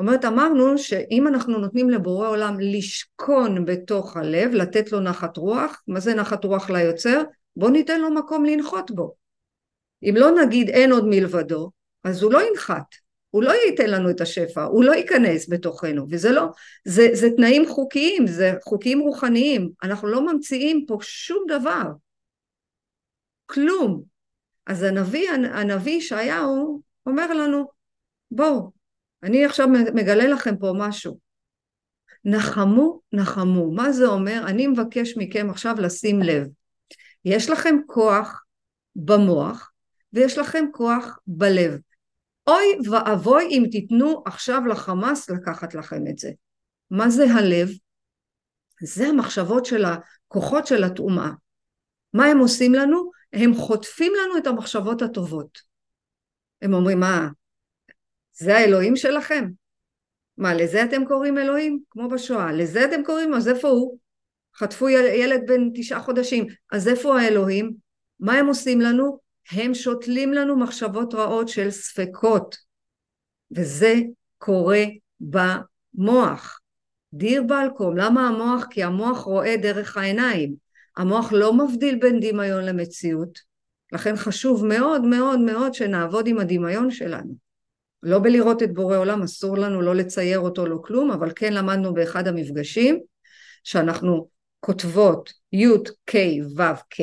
אומרת, 0.00 0.24
אמרנו 0.24 0.78
שאם 0.78 1.28
אנחנו 1.28 1.58
נותנים 1.58 1.90
לבורא 1.90 2.28
עולם 2.28 2.60
לשכון 2.60 3.64
בתוך 3.64 4.16
הלב, 4.16 4.54
לתת 4.54 4.92
לו 4.92 5.00
נחת 5.00 5.36
רוח, 5.36 5.82
מה 5.88 6.00
זה 6.00 6.14
נחת 6.14 6.44
רוח 6.44 6.70
ליוצר? 6.70 7.22
בוא 7.56 7.70
ניתן 7.70 8.00
לו 8.00 8.10
מקום 8.10 8.44
לנחות 8.44 8.90
בו. 8.90 9.14
אם 10.02 10.14
לא 10.16 10.30
נגיד 10.30 10.68
אין 10.68 10.92
עוד 10.92 11.04
מלבדו, 11.06 11.70
אז 12.04 12.22
הוא 12.22 12.32
לא 12.32 12.40
ינחת, 12.50 12.84
הוא 13.30 13.42
לא 13.42 13.52
ייתן 13.66 13.90
לנו 13.90 14.10
את 14.10 14.20
השפע, 14.20 14.62
הוא 14.62 14.84
לא 14.84 14.92
ייכנס 14.92 15.50
בתוכנו, 15.50 16.06
וזה 16.10 16.32
לא, 16.32 16.46
זה, 16.84 17.08
זה 17.12 17.28
תנאים 17.36 17.68
חוקיים, 17.68 18.26
זה 18.26 18.52
חוקים 18.64 19.00
רוחניים, 19.00 19.70
אנחנו 19.82 20.08
לא 20.08 20.32
ממציאים 20.32 20.84
פה 20.88 20.98
שום 21.00 21.44
דבר, 21.48 21.84
כלום. 23.46 24.02
אז 24.66 24.82
הנביא, 24.82 25.30
הנביא 25.30 25.92
ישעיהו 25.92 26.82
אומר 27.06 27.32
לנו, 27.32 27.64
בואו, 28.30 28.79
אני 29.22 29.44
עכשיו 29.44 29.68
מגלה 29.94 30.26
לכם 30.28 30.56
פה 30.56 30.72
משהו. 30.76 31.18
נחמו, 32.24 33.00
נחמו. 33.12 33.70
מה 33.70 33.92
זה 33.92 34.06
אומר? 34.06 34.42
אני 34.46 34.66
מבקש 34.66 35.14
מכם 35.16 35.50
עכשיו 35.50 35.74
לשים 35.78 36.20
לב. 36.20 36.46
יש 37.24 37.50
לכם 37.50 37.76
כוח 37.86 38.44
במוח 38.96 39.72
ויש 40.12 40.38
לכם 40.38 40.64
כוח 40.72 41.18
בלב. 41.26 41.78
אוי 42.46 42.90
ואבוי 42.90 43.44
אם 43.50 43.64
תיתנו 43.70 44.22
עכשיו 44.26 44.66
לחמאס 44.66 45.30
לקחת 45.30 45.74
לכם 45.74 46.06
את 46.10 46.18
זה. 46.18 46.30
מה 46.90 47.10
זה 47.10 47.24
הלב? 47.34 47.68
זה 48.82 49.06
המחשבות 49.06 49.66
של 49.66 49.84
הכוחות 49.84 50.66
של 50.66 50.84
הטומאה. 50.84 51.30
מה 52.14 52.24
הם 52.24 52.38
עושים 52.38 52.74
לנו? 52.74 53.10
הם 53.32 53.54
חוטפים 53.54 54.12
לנו 54.22 54.38
את 54.38 54.46
המחשבות 54.46 55.02
הטובות. 55.02 55.58
הם 56.62 56.74
אומרים, 56.74 57.00
מה, 57.00 57.28
זה 58.40 58.56
האלוהים 58.56 58.96
שלכם? 58.96 59.48
מה, 60.36 60.54
לזה 60.54 60.84
אתם 60.84 61.04
קוראים 61.04 61.38
אלוהים? 61.38 61.80
כמו 61.90 62.08
בשואה. 62.08 62.52
לזה 62.52 62.84
אתם 62.84 63.04
קוראים? 63.04 63.34
אז 63.34 63.48
איפה 63.48 63.68
הוא? 63.68 63.98
חטפו 64.56 64.88
ילד 64.88 65.40
בן 65.46 65.70
תשעה 65.74 66.00
חודשים. 66.00 66.46
אז 66.72 66.88
איפה 66.88 67.20
האלוהים? 67.20 67.72
מה 68.20 68.32
הם 68.32 68.46
עושים 68.46 68.80
לנו? 68.80 69.18
הם 69.52 69.74
שותלים 69.74 70.32
לנו 70.32 70.56
מחשבות 70.56 71.14
רעות 71.14 71.48
של 71.48 71.70
ספקות. 71.70 72.56
וזה 73.56 73.94
קורה 74.38 74.84
במוח. 75.20 76.60
דיר 77.14 77.42
בלקום. 77.42 77.96
למה 77.96 78.28
המוח? 78.28 78.66
כי 78.70 78.82
המוח 78.82 79.18
רואה 79.18 79.56
דרך 79.56 79.96
העיניים. 79.96 80.54
המוח 80.96 81.32
לא 81.32 81.54
מבדיל 81.54 81.98
בין 81.98 82.20
דמיון 82.20 82.64
למציאות. 82.64 83.38
לכן 83.92 84.16
חשוב 84.16 84.66
מאוד 84.66 85.04
מאוד 85.04 85.40
מאוד 85.40 85.74
שנעבוד 85.74 86.26
עם 86.26 86.38
הדמיון 86.38 86.90
שלנו. 86.90 87.49
לא 88.02 88.18
בלראות 88.18 88.62
את 88.62 88.74
בורא 88.74 88.96
עולם, 88.96 89.22
אסור 89.22 89.58
לנו 89.58 89.82
לא 89.82 89.94
לצייר 89.94 90.38
אותו, 90.38 90.66
לא 90.66 90.78
כלום, 90.84 91.10
אבל 91.10 91.32
כן 91.36 91.52
למדנו 91.52 91.94
באחד 91.94 92.28
המפגשים 92.28 93.00
שאנחנו 93.64 94.28
כותבות 94.60 95.32
י' 95.52 95.66
ק' 96.04 96.14
ו' 96.56 96.62
ק', 96.88 97.00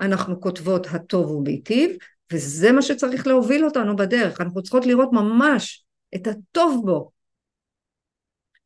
אנחנו 0.00 0.40
כותבות 0.40 0.86
הטוב 0.90 1.30
ומיטיב, 1.30 1.96
וזה 2.32 2.72
מה 2.72 2.82
שצריך 2.82 3.26
להוביל 3.26 3.64
אותנו 3.64 3.96
בדרך, 3.96 4.40
אנחנו 4.40 4.62
צריכות 4.62 4.86
לראות 4.86 5.08
ממש 5.12 5.84
את 6.14 6.26
הטוב 6.26 6.82
בו. 6.86 7.10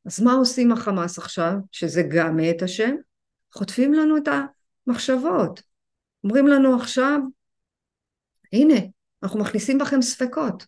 אז 0.06 0.20
מה 0.20 0.32
עושים 0.32 0.72
החמאס 0.72 1.18
עכשיו, 1.18 1.52
שזה 1.72 2.02
גם 2.02 2.36
מאת 2.36 2.62
השם? 2.62 2.94
חוטפים 3.52 3.92
לנו 3.92 4.16
את 4.16 4.28
המחשבות. 4.86 5.62
אומרים 6.24 6.46
לנו 6.46 6.76
עכשיו, 6.76 7.20
הנה, 8.52 8.74
אנחנו 9.22 9.40
מכניסים 9.40 9.78
בכם 9.78 10.02
ספקות. 10.02 10.66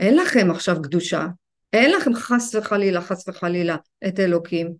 אין 0.00 0.16
לכם 0.16 0.50
עכשיו 0.50 0.82
קדושה, 0.82 1.26
אין 1.72 1.90
לכם 1.90 2.14
חס 2.14 2.54
וחלילה, 2.54 3.00
חס 3.00 3.28
וחלילה, 3.28 3.76
את 4.08 4.20
אלוקים. 4.20 4.74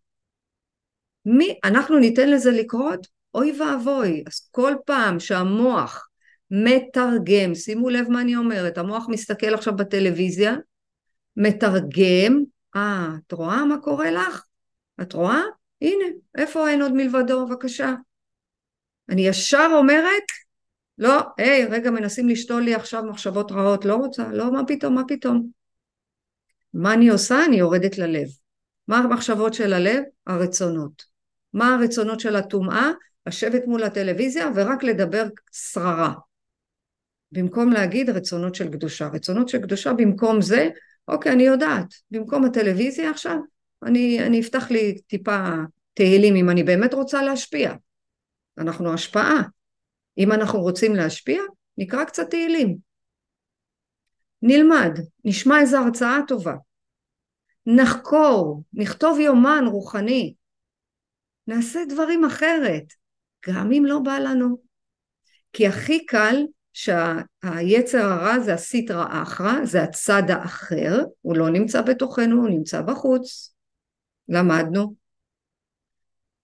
מי, 1.26 1.58
אנחנו 1.64 1.98
ניתן 1.98 2.30
לזה 2.30 2.50
לקרות? 2.50 3.06
אוי 3.34 3.60
ואבוי. 3.60 4.24
אז 4.26 4.48
כל 4.50 4.74
פעם 4.86 5.20
שהמוח 5.20 6.08
מתרגם, 6.50 7.54
שימו 7.54 7.90
לב 7.90 8.08
מה 8.08 8.20
אני 8.20 8.36
אומרת, 8.36 8.78
המוח 8.78 9.06
מסתכל 9.08 9.54
עכשיו 9.54 9.76
בטלוויזיה, 9.76 10.54
מתרגם, 11.36 12.42
אה, 12.76 13.08
את 13.26 13.32
רואה 13.32 13.64
מה 13.64 13.78
קורה 13.78 14.10
לך? 14.10 14.44
את 15.02 15.12
רואה? 15.12 15.42
הנה, 15.82 16.04
איפה 16.38 16.68
אין 16.68 16.82
עוד 16.82 16.92
מלבדו? 16.92 17.46
בבקשה. 17.46 17.94
אני 19.08 19.28
ישר 19.28 19.68
אומרת, 19.74 20.22
לא, 20.98 21.20
היי, 21.38 21.66
רגע, 21.66 21.90
מנסים 21.90 22.28
לשתול 22.28 22.62
לי 22.62 22.74
עכשיו 22.74 23.04
מחשבות 23.04 23.52
רעות, 23.52 23.84
לא 23.84 23.94
רוצה, 23.94 24.28
לא, 24.32 24.52
מה 24.52 24.62
פתאום, 24.66 24.94
מה 24.94 25.02
פתאום. 25.08 25.50
מה 26.74 26.94
אני 26.94 27.08
עושה? 27.08 27.44
אני 27.44 27.56
יורדת 27.56 27.98
ללב. 27.98 28.26
מה 28.88 28.98
המחשבות 28.98 29.54
של 29.54 29.72
הלב? 29.72 30.02
הרצונות. 30.26 31.02
מה 31.52 31.74
הרצונות 31.74 32.20
של 32.20 32.36
הטומאה? 32.36 32.90
לשבת 33.26 33.62
מול 33.66 33.82
הטלוויזיה 33.82 34.50
ורק 34.54 34.82
לדבר 34.82 35.26
שררה. 35.52 36.12
במקום 37.32 37.72
להגיד 37.72 38.10
רצונות 38.10 38.54
של 38.54 38.72
קדושה. 38.72 39.08
רצונות 39.08 39.48
של 39.48 39.62
קדושה 39.62 39.92
במקום 39.92 40.40
זה, 40.40 40.68
אוקיי, 41.08 41.32
אני 41.32 41.42
יודעת, 41.42 41.94
במקום 42.10 42.44
הטלוויזיה 42.44 43.10
עכשיו, 43.10 43.38
אני, 43.82 44.26
אני 44.26 44.40
אפתח 44.40 44.70
לי 44.70 45.00
טיפה 45.06 45.48
תהילים 45.94 46.36
אם 46.36 46.50
אני 46.50 46.62
באמת 46.62 46.94
רוצה 46.94 47.22
להשפיע. 47.22 47.74
אנחנו 48.58 48.94
השפעה. 48.94 49.42
אם 50.18 50.32
אנחנו 50.32 50.60
רוצים 50.60 50.94
להשפיע, 50.94 51.42
נקרא 51.78 52.04
קצת 52.04 52.30
תהילים. 52.30 52.76
נלמד, 54.42 54.98
נשמע 55.24 55.60
איזו 55.60 55.76
הרצאה 55.76 56.18
טובה. 56.28 56.54
נחקור, 57.66 58.62
נכתוב 58.72 59.20
יומן 59.20 59.64
רוחני. 59.66 60.34
נעשה 61.46 61.80
דברים 61.88 62.24
אחרת, 62.24 62.84
גם 63.48 63.72
אם 63.72 63.84
לא 63.86 63.98
בא 63.98 64.18
לנו. 64.18 64.56
כי 65.52 65.66
הכי 65.66 66.06
קל 66.06 66.44
שהיצר 66.72 68.06
הרע 68.06 68.38
זה 68.40 68.54
הסיטרא 68.54 69.22
אחרא, 69.22 69.64
זה 69.64 69.82
הצד 69.82 70.22
האחר, 70.28 71.04
הוא 71.22 71.36
לא 71.36 71.50
נמצא 71.50 71.82
בתוכנו, 71.82 72.40
הוא 72.40 72.48
נמצא 72.48 72.82
בחוץ. 72.82 73.54
למדנו. 74.28 74.94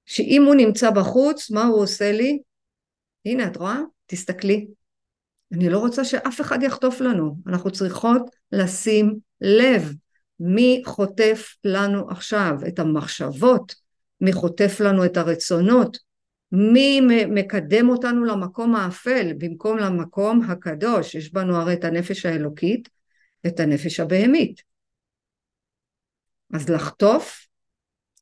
שאם 0.06 0.42
הוא 0.46 0.54
נמצא 0.54 0.90
בחוץ, 0.90 1.50
מה 1.50 1.64
הוא 1.64 1.82
עושה 1.82 2.12
לי? 2.12 2.38
הנה, 3.26 3.46
את 3.46 3.56
רואה? 3.56 3.78
תסתכלי. 4.06 4.66
אני 5.52 5.70
לא 5.70 5.78
רוצה 5.78 6.04
שאף 6.04 6.40
אחד 6.40 6.62
יחטוף 6.62 7.00
לנו. 7.00 7.36
אנחנו 7.46 7.70
צריכות 7.70 8.22
לשים 8.52 9.18
לב 9.40 9.92
מי 10.40 10.82
חוטף 10.86 11.54
לנו 11.64 12.10
עכשיו 12.10 12.54
את 12.68 12.78
המחשבות, 12.78 13.74
מי 14.20 14.32
חוטף 14.32 14.80
לנו 14.80 15.04
את 15.04 15.16
הרצונות, 15.16 15.98
מי 16.52 17.00
מקדם 17.28 17.88
אותנו 17.88 18.24
למקום 18.24 18.76
האפל 18.76 19.32
במקום 19.38 19.78
למקום 19.78 20.42
הקדוש. 20.42 21.14
יש 21.14 21.32
בנו 21.32 21.56
הרי 21.56 21.74
את 21.74 21.84
הנפש 21.84 22.26
האלוקית 22.26 22.88
ואת 23.44 23.60
הנפש 23.60 24.00
הבהמית. 24.00 24.62
אז 26.54 26.68
לחטוף 26.68 27.46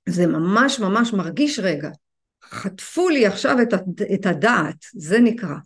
זה 0.09 0.26
ממש 0.26 0.80
ממש 0.80 1.12
מרגיש 1.12 1.59
רגע. 1.59 1.90
חטפו 2.50 3.09
לי 3.09 3.26
עכשיו 3.26 3.57
את, 3.62 3.75
את 4.14 4.26
הדעת, 4.26 4.85
זה 4.92 5.21
נקרא. 5.21 5.57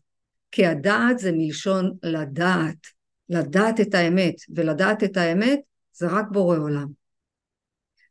כי 0.50 0.66
הדעת 0.66 1.18
זה 1.18 1.30
מלשון 1.32 1.92
לדעת, 2.02 2.86
לדעת 3.28 3.80
את 3.80 3.94
האמת, 3.94 4.34
ולדעת 4.54 5.04
את 5.04 5.16
האמת 5.16 5.60
זה 5.92 6.06
רק 6.06 6.24
בורא 6.30 6.58
עולם. 6.58 6.86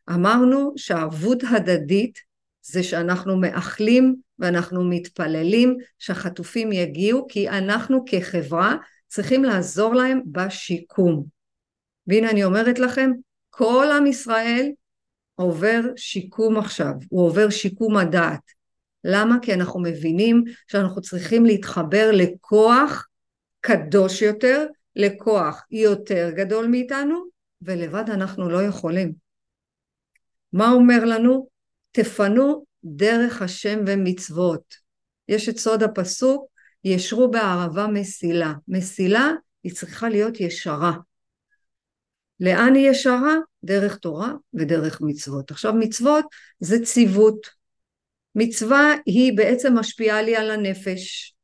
אמרנו 0.09 0.73
שערבות 0.75 1.43
הדדית 1.49 2.19
זה 2.61 2.83
שאנחנו 2.83 3.37
מאחלים 3.37 4.15
ואנחנו 4.39 4.83
מתפללים 4.83 5.77
שהחטופים 5.99 6.71
יגיעו 6.71 7.27
כי 7.29 7.49
אנחנו 7.49 8.03
כחברה 8.05 8.75
צריכים 9.07 9.43
לעזור 9.43 9.95
להם 9.95 10.21
בשיקום. 10.31 11.25
והנה 12.07 12.29
אני 12.29 12.43
אומרת 12.43 12.79
לכם, 12.79 13.11
כל 13.49 13.87
עם 13.97 14.05
ישראל 14.05 14.71
עובר 15.35 15.81
שיקום 15.95 16.57
עכשיו, 16.57 16.93
הוא 17.09 17.25
עובר 17.25 17.49
שיקום 17.49 17.97
הדעת. 17.97 18.62
למה? 19.03 19.37
כי 19.41 19.53
אנחנו 19.53 19.79
מבינים 19.79 20.43
שאנחנו 20.67 21.01
צריכים 21.01 21.45
להתחבר 21.45 22.09
לכוח 22.13 23.07
קדוש 23.61 24.21
יותר, 24.21 24.65
לכוח 24.95 25.63
יותר 25.71 26.31
גדול 26.35 26.67
מאיתנו, 26.67 27.25
ולבד 27.61 28.09
אנחנו 28.09 28.49
לא 28.49 28.63
יכולים. 28.63 29.13
מה 30.53 30.71
אומר 30.71 31.05
לנו? 31.05 31.47
תפנו 31.91 32.65
דרך 32.83 33.41
השם 33.41 33.79
ומצוות. 33.87 34.75
יש 35.27 35.49
את 35.49 35.57
סוד 35.57 35.83
הפסוק, 35.83 36.45
ישרו 36.83 37.31
בערבה 37.31 37.87
מסילה. 37.87 38.53
מסילה 38.67 39.31
היא 39.63 39.73
צריכה 39.73 40.09
להיות 40.09 40.39
ישרה. 40.39 40.93
לאן 42.39 42.75
היא 42.75 42.89
ישרה? 42.89 43.35
דרך 43.63 43.95
תורה 43.95 44.33
ודרך 44.53 45.01
מצוות. 45.01 45.51
עכשיו 45.51 45.73
מצוות 45.73 46.25
זה 46.59 46.85
ציוות. 46.85 47.62
מצווה 48.35 48.93
היא 49.05 49.37
בעצם 49.37 49.77
משפיעה 49.77 50.21
לי 50.21 50.35
על 50.35 50.51
הנפש. 50.51 51.35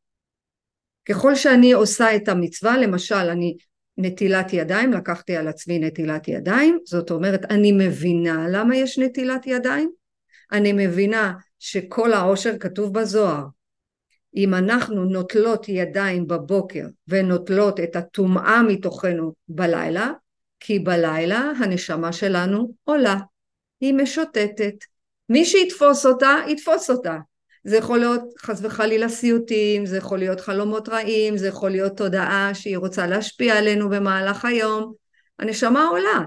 ככל 1.06 1.36
שאני 1.36 1.72
עושה 1.72 2.16
את 2.16 2.28
המצווה, 2.28 2.78
למשל 2.78 3.16
אני 3.16 3.58
נטילת 3.98 4.54
ידיים, 4.54 4.94
לקחתי 4.94 5.36
על 5.36 5.48
עצמי 5.48 5.80
נטילת 5.80 6.28
ידיים, 6.28 6.80
זאת 6.86 7.12
אומרת 7.12 7.46
אני 7.46 7.72
מבינה 7.72 8.46
למה 8.50 8.76
יש 8.76 9.00
נטילת 9.00 9.48
ידיים, 9.48 9.92
אני 10.52 10.74
מבינה 10.74 11.34
שכל 11.60 12.14
העושר 12.14 12.58
כתוב 12.60 12.94
בזוהר. 12.94 13.44
אם 14.36 14.54
אנחנו 14.54 15.06
נוטלות 15.06 15.70
ידיים 15.70 16.28
בבוקר 16.28 16.86
ונוטלות 17.08 17.80
את 17.80 17.96
הטומאה 17.96 18.62
מתוכנו 18.64 19.34
בלילה, 19.48 20.12
כי 20.60 20.80
בלילה 20.80 21.52
הנשמה 21.60 22.14
שלנו 22.14 22.74
עולה, 22.84 23.18
היא 23.82 23.94
משוטטת. 23.94 24.76
מי 25.30 25.46
שיתפוס 25.46 26.06
אותה, 26.06 26.36
יתפוס 26.48 26.90
אותה. 26.90 27.18
זה 27.64 27.78
יכול 27.78 28.00
להיות 28.00 28.22
חס 28.40 28.60
וחלילה 28.64 29.10
סיוטים, 29.10 29.86
זה 29.86 29.98
יכול 29.98 30.20
להיות 30.20 30.40
חלומות 30.40 30.90
רעים, 30.90 31.38
זה 31.38 31.48
יכול 31.48 31.70
להיות 31.70 31.98
תודעה 31.98 32.52
שהיא 32.54 32.78
רוצה 32.78 33.08
להשפיע 33.08 33.58
עלינו 33.58 33.90
במהלך 33.90 34.46
היום. 34.46 34.94
הנשמה 35.40 35.88
עולה. 35.88 36.22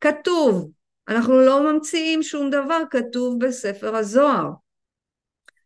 כתוב, 0.00 0.70
אנחנו 1.08 1.40
לא 1.40 1.72
ממציאים 1.72 2.22
שום 2.22 2.50
דבר, 2.50 2.82
כתוב 2.90 3.44
בספר 3.44 3.96
הזוהר. 3.96 4.50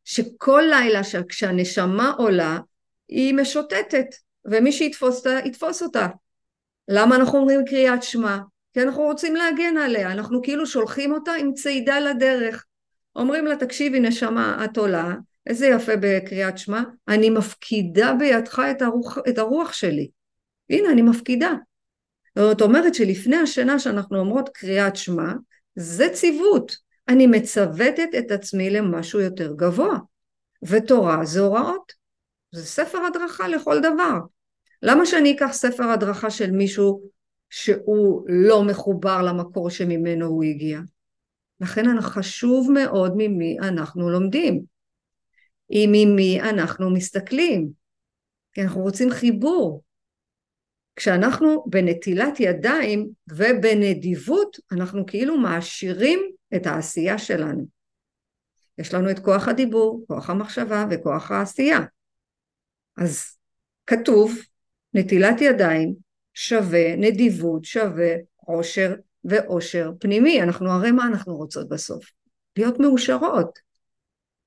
שכל 0.05 0.63
לילה 0.71 1.01
כשהנשמה 1.29 2.13
עולה, 2.19 2.59
היא 3.09 3.35
משוטטת, 3.35 4.07
ומי 4.45 4.73
שיתפוס 4.73 5.17
אותה, 5.17 5.39
יתפוס 5.45 5.83
אותה. 5.83 6.07
למה 6.89 7.17
אנחנו 7.17 7.39
אומרים 7.39 7.65
קריאת 7.65 8.03
שמע? 8.03 8.39
כי 8.75 8.83
אנחנו 8.83 9.03
רוצים 9.03 9.37
להגן 9.37 9.77
עליה, 9.77 10.13
אנחנו 10.13 10.43
כאילו 10.43 10.67
שולחים 10.67 11.13
אותה 11.13 11.33
עם 11.33 11.55
צעידה 11.55 12.01
לדרך. 12.01 12.65
אומרים 13.17 13.47
לה, 13.47 13.57
תקשיבי 13.57 14.01
נשמה, 14.01 14.65
את 14.65 14.77
עולה, 14.77 15.15
איזה 15.47 15.67
יפה 15.67 15.93
בקריאת 16.01 16.59
שמע, 16.59 16.83
אני 17.09 17.31
מפקידה 17.31 18.13
בידך 18.19 18.63
את 18.71 18.83
הרוח, 18.83 19.19
את 19.29 19.39
הרוח 19.39 19.73
שלי. 19.73 20.11
הנה, 20.71 20.93
אני 20.93 21.03
מפקידה. 21.03 21.53
זאת 22.39 22.63
אומרת 22.63 22.95
שלפני 22.95 23.37
השינה 23.37 23.79
שאנחנו 23.79 24.19
אומרות 24.19 24.49
קריאת 24.49 24.97
שמע, 24.97 25.33
זה 25.77 26.09
ציוות. 26.13 26.77
אני 27.09 27.27
מצוותת 27.27 28.09
את 28.19 28.31
עצמי 28.31 28.71
למשהו 28.71 29.21
יותר 29.21 29.53
גבוה. 29.57 29.99
ותורה 30.63 31.25
זה 31.25 31.41
הוראות. 31.41 31.93
זה 32.53 32.67
ספר 32.67 32.99
הדרכה 32.99 33.49
לכל 33.49 33.79
דבר. 33.79 34.19
למה 34.83 35.07
שאני 35.07 35.33
אקח 35.33 35.53
ספר 35.53 35.85
הדרכה 35.85 36.31
של 36.31 36.51
מישהו 36.51 37.03
שהוא 37.51 38.25
לא 38.29 38.65
מחובר 38.65 39.23
למקור 39.23 39.71
שממנו 39.71 40.27
הוא 40.27 40.45
הגיע? 40.45 40.81
לכן 41.63 42.01
חשוב 42.01 42.71
מאוד 42.73 43.13
ממי 43.17 43.59
אנחנו 43.59 44.11
לומדים, 44.11 44.63
עם 45.69 45.91
ממי 45.93 46.41
אנחנו 46.41 46.91
מסתכלים, 46.91 47.69
כי 48.53 48.63
אנחנו 48.63 48.81
רוצים 48.81 49.11
חיבור. 49.11 49.83
כשאנחנו 50.97 51.65
בנטילת 51.67 52.41
ידיים 52.41 53.09
ובנדיבות, 53.31 54.57
אנחנו 54.73 55.07
כאילו 55.07 55.39
מעשירים 55.39 56.21
את 56.57 56.67
העשייה 56.67 57.19
שלנו. 57.19 57.67
יש 58.79 58.95
לנו 58.95 59.11
את 59.11 59.19
כוח 59.19 59.49
הדיבור, 59.49 60.05
כוח 60.07 60.31
המחשבה 60.31 60.87
וכוח 60.91 61.31
העשייה. 61.31 61.81
אז 62.97 63.25
כתוב, 63.87 64.39
נטילת 64.95 65.41
ידיים 65.41 65.95
שווה 66.35 66.97
נדיבות, 66.97 67.65
שווה 67.65 68.15
עושר 68.37 68.95
ואושר 69.25 69.91
פנימי. 70.01 70.43
אנחנו 70.43 70.71
הרי 70.71 70.91
מה 70.91 71.07
אנחנו 71.07 71.37
רוצות 71.37 71.69
בסוף? 71.69 72.05
להיות 72.57 72.79
מאושרות, 72.79 73.59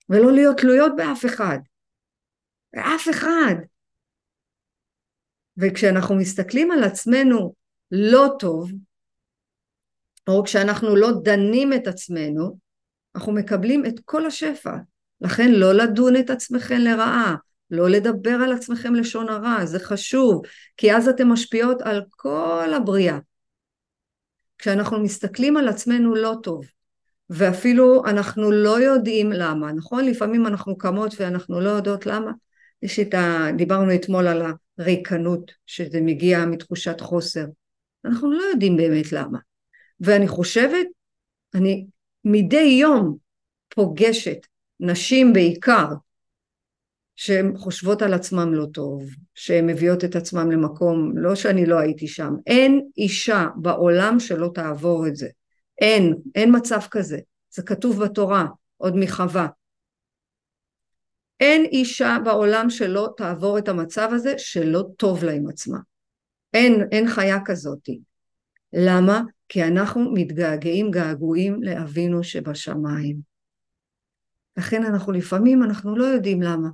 ולא 0.09 0.31
להיות 0.31 0.57
תלויות 0.57 0.91
באף 0.97 1.25
אחד. 1.25 1.57
באף 2.73 3.09
אחד. 3.09 3.55
וכשאנחנו 5.57 6.15
מסתכלים 6.15 6.71
על 6.71 6.83
עצמנו 6.83 7.53
לא 7.91 8.27
טוב, 8.39 8.71
או 10.27 10.43
כשאנחנו 10.43 10.95
לא 10.95 11.09
דנים 11.23 11.73
את 11.73 11.87
עצמנו, 11.87 12.57
אנחנו 13.15 13.31
מקבלים 13.31 13.85
את 13.85 13.99
כל 14.05 14.25
השפע. 14.25 14.77
לכן 15.21 15.51
לא 15.51 15.73
לדון 15.73 16.15
את 16.15 16.29
עצמכם 16.29 16.77
לרעה, 16.77 17.35
לא 17.71 17.89
לדבר 17.89 18.37
על 18.43 18.53
עצמכם 18.53 18.95
לשון 18.95 19.29
הרע, 19.29 19.65
זה 19.65 19.79
חשוב, 19.79 20.41
כי 20.77 20.95
אז 20.95 21.07
אתן 21.07 21.27
משפיעות 21.27 21.81
על 21.81 22.01
כל 22.09 22.73
הבריאה. 22.75 23.17
כשאנחנו 24.57 24.99
מסתכלים 24.99 25.57
על 25.57 25.67
עצמנו 25.67 26.15
לא 26.15 26.35
טוב, 26.43 26.65
ואפילו 27.29 28.05
אנחנו 28.05 28.51
לא 28.51 28.79
יודעים 28.79 29.31
למה, 29.31 29.71
נכון? 29.71 30.05
לפעמים 30.05 30.47
אנחנו 30.47 30.77
קמות 30.77 31.15
ואנחנו 31.19 31.61
לא 31.61 31.69
יודעות 31.69 32.05
למה. 32.05 32.31
יש 32.81 32.99
את 32.99 33.13
ה... 33.13 33.47
דיברנו 33.57 33.95
אתמול 33.95 34.27
על 34.27 34.41
הריקנות, 34.77 35.51
שזה 35.65 36.01
מגיע 36.01 36.45
מתחושת 36.45 37.01
חוסר. 37.01 37.45
אנחנו 38.05 38.31
לא 38.31 38.43
יודעים 38.43 38.77
באמת 38.77 39.11
למה. 39.11 39.39
ואני 39.99 40.27
חושבת, 40.27 40.87
אני 41.53 41.85
מדי 42.23 42.77
יום 42.81 43.17
פוגשת 43.69 44.37
נשים 44.79 45.33
בעיקר 45.33 45.87
שהן 47.15 47.57
חושבות 47.57 48.01
על 48.01 48.13
עצמן 48.13 48.49
לא 48.49 48.65
טוב, 48.73 49.09
שהן 49.33 49.65
מביאות 49.65 50.03
את 50.03 50.15
עצמן 50.15 50.49
למקום, 50.49 51.17
לא 51.17 51.35
שאני 51.35 51.65
לא 51.65 51.79
הייתי 51.79 52.07
שם, 52.07 52.33
אין 52.47 52.87
אישה 52.97 53.47
בעולם 53.55 54.19
שלא 54.19 54.51
תעבור 54.53 55.07
את 55.07 55.15
זה. 55.15 55.27
אין, 55.81 56.15
אין 56.35 56.55
מצב 56.55 56.79
כזה. 56.91 57.19
זה 57.49 57.63
כתוב 57.63 58.03
בתורה, 58.03 58.45
עוד 58.77 58.95
מחווה. 58.95 59.47
אין 61.39 61.65
אישה 61.65 62.17
בעולם 62.23 62.69
שלא 62.69 63.13
תעבור 63.17 63.57
את 63.57 63.67
המצב 63.67 64.09
הזה 64.13 64.33
שלא 64.37 64.83
טוב 64.97 65.23
לה 65.23 65.31
עם 65.31 65.47
עצמה. 65.47 65.77
אין, 66.53 66.87
אין 66.91 67.07
חיה 67.07 67.37
כזאתי. 67.45 67.99
למה? 68.73 69.21
כי 69.49 69.63
אנחנו 69.63 70.11
מתגעגעים 70.13 70.91
געגועים 70.91 71.63
לאבינו 71.63 72.23
שבשמיים. 72.23 73.17
לכן 74.57 74.83
אנחנו 74.83 75.11
לפעמים, 75.11 75.63
אנחנו 75.63 75.95
לא 75.95 76.05
יודעים 76.05 76.41
למה. 76.41 76.69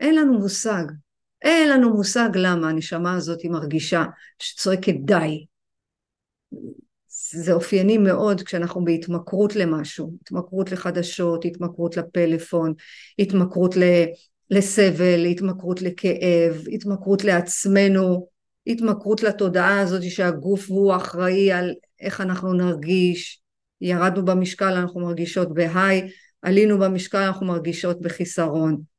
אין 0.00 0.14
לנו 0.16 0.38
מושג. 0.38 0.84
אין 1.42 1.68
לנו 1.68 1.94
מושג 1.94 2.28
למה 2.34 2.68
הנשמה 2.68 3.14
הזאת 3.14 3.44
מרגישה 3.44 4.04
שצועקת 4.38 4.94
די. 5.04 5.44
זה 7.32 7.52
אופייני 7.52 7.98
מאוד 7.98 8.42
כשאנחנו 8.42 8.84
בהתמכרות 8.84 9.56
למשהו, 9.56 10.16
התמכרות 10.22 10.72
לחדשות, 10.72 11.44
התמכרות 11.44 11.96
לפלאפון, 11.96 12.74
התמכרות 13.18 13.74
לסבל, 14.50 15.24
התמכרות 15.30 15.82
לכאב, 15.82 16.64
התמכרות 16.72 17.24
לעצמנו, 17.24 18.28
התמכרות 18.66 19.22
לתודעה 19.22 19.80
הזאת 19.80 20.02
שהגוף 20.02 20.70
הוא 20.70 20.96
אחראי 20.96 21.52
על 21.52 21.74
איך 22.00 22.20
אנחנו 22.20 22.52
נרגיש, 22.52 23.40
ירדנו 23.80 24.24
במשקל 24.24 24.72
אנחנו 24.72 25.00
מרגישות 25.00 25.54
בהיי, 25.54 26.10
עלינו 26.42 26.78
במשקל 26.78 27.18
אנחנו 27.18 27.46
מרגישות 27.46 28.00
בחיסרון. 28.00 28.93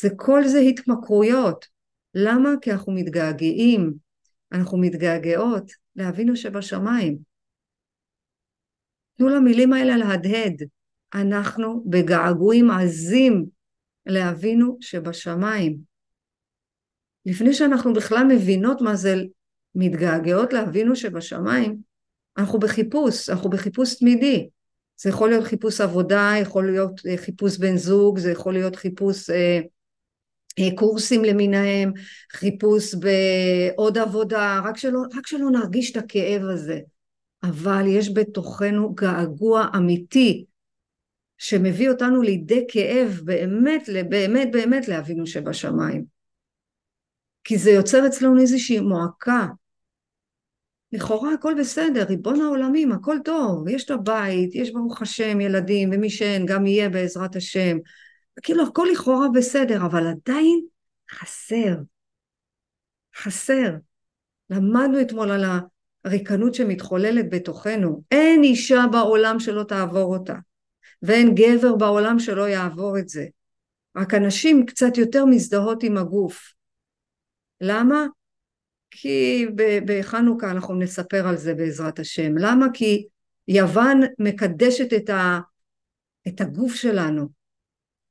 זה 0.00 0.08
כל 0.16 0.44
זה 0.44 0.58
התמכרויות. 0.58 1.66
למה? 2.14 2.50
כי 2.62 2.72
אנחנו 2.72 2.92
מתגעגעים, 2.92 3.94
אנחנו 4.52 4.78
מתגעגעות 4.78 5.72
לאבינו 5.96 6.36
שבשמיים. 6.36 7.18
תנו 9.16 9.28
למילים 9.28 9.72
האלה 9.72 9.96
להדהד. 9.96 10.62
אנחנו 11.14 11.84
בגעגועים 11.86 12.70
עזים 12.70 13.46
לאבינו 14.06 14.78
שבשמיים. 14.80 15.78
לפני 17.26 17.54
שאנחנו 17.54 17.92
בכלל 17.92 18.24
מבינות 18.28 18.80
מה 18.80 18.96
זה 18.96 19.14
מתגעגעות 19.74 20.52
לאבינו 20.52 20.96
שבשמיים, 20.96 21.76
אנחנו 22.38 22.58
בחיפוש, 22.58 23.28
אנחנו 23.28 23.50
בחיפוש 23.50 23.98
תמידי. 23.98 24.48
זה 24.96 25.10
יכול 25.10 25.28
להיות 25.28 25.44
חיפוש 25.44 25.80
עבודה, 25.80 26.32
יכול 26.42 26.70
להיות 26.70 27.00
אה, 27.06 27.16
חיפוש 27.16 27.58
בן 27.58 27.76
זוג, 27.76 28.18
זה 28.18 28.30
יכול 28.30 28.52
להיות 28.52 28.76
חיפוש 28.76 29.30
אה, 29.30 29.60
קורסים 30.74 31.24
למיניהם, 31.24 31.92
חיפוש 32.32 32.94
בעוד 32.94 33.98
עבודה, 33.98 34.60
רק 34.64 34.76
שלא, 34.76 35.00
רק 35.16 35.26
שלא 35.26 35.50
נרגיש 35.50 35.90
את 35.90 35.96
הכאב 35.96 36.42
הזה. 36.42 36.78
אבל 37.42 37.84
יש 37.86 38.14
בתוכנו 38.14 38.94
געגוע 38.94 39.66
אמיתי 39.76 40.44
שמביא 41.38 41.90
אותנו 41.90 42.22
לידי 42.22 42.64
כאב 42.68 43.20
באמת, 43.24 43.88
באמת, 44.08 44.50
באמת 44.52 44.88
לאבינו 44.88 45.26
שבשמיים. 45.26 46.04
כי 47.44 47.58
זה 47.58 47.70
יוצר 47.70 48.06
אצלנו 48.06 48.40
איזושהי 48.40 48.80
מועקה. 48.80 49.46
לכאורה 50.92 51.34
הכל 51.34 51.54
בסדר, 51.58 52.04
ריבון 52.04 52.40
העולמים, 52.40 52.92
הכל 52.92 53.16
טוב, 53.24 53.68
יש 53.68 53.84
את 53.84 53.90
הבית, 53.90 54.54
יש 54.54 54.70
ברוך 54.70 55.02
השם 55.02 55.40
ילדים, 55.40 55.90
ומי 55.92 56.10
שאין 56.10 56.46
גם 56.46 56.66
יהיה 56.66 56.88
בעזרת 56.88 57.36
השם. 57.36 57.78
כאילו 58.42 58.66
הכל 58.66 58.86
לכאורה 58.92 59.26
בסדר, 59.34 59.86
אבל 59.86 60.06
עדיין 60.06 60.60
חסר. 61.10 61.76
חסר. 63.16 63.74
למדנו 64.50 65.00
אתמול 65.00 65.30
על 65.30 65.44
הריקנות 66.04 66.54
שמתחוללת 66.54 67.30
בתוכנו. 67.30 68.02
אין 68.10 68.42
אישה 68.42 68.84
בעולם 68.92 69.40
שלא 69.40 69.62
תעבור 69.62 70.16
אותה, 70.16 70.34
ואין 71.02 71.34
גבר 71.34 71.76
בעולם 71.76 72.18
שלא 72.18 72.48
יעבור 72.48 72.98
את 72.98 73.08
זה. 73.08 73.26
רק 73.96 74.14
הנשים 74.14 74.66
קצת 74.66 74.98
יותר 74.98 75.24
מזדהות 75.24 75.82
עם 75.82 75.96
הגוף. 75.96 76.52
למה? 77.60 78.06
כי 78.90 79.46
בחנוכה 79.86 80.50
אנחנו 80.50 80.74
נספר 80.74 81.28
על 81.28 81.36
זה 81.36 81.54
בעזרת 81.54 81.98
השם. 81.98 82.38
למה? 82.38 82.66
כי 82.74 83.06
יוון 83.48 84.00
מקדשת 84.18 84.92
את, 84.92 85.10
ה, 85.10 85.40
את 86.28 86.40
הגוף 86.40 86.74
שלנו, 86.74 87.28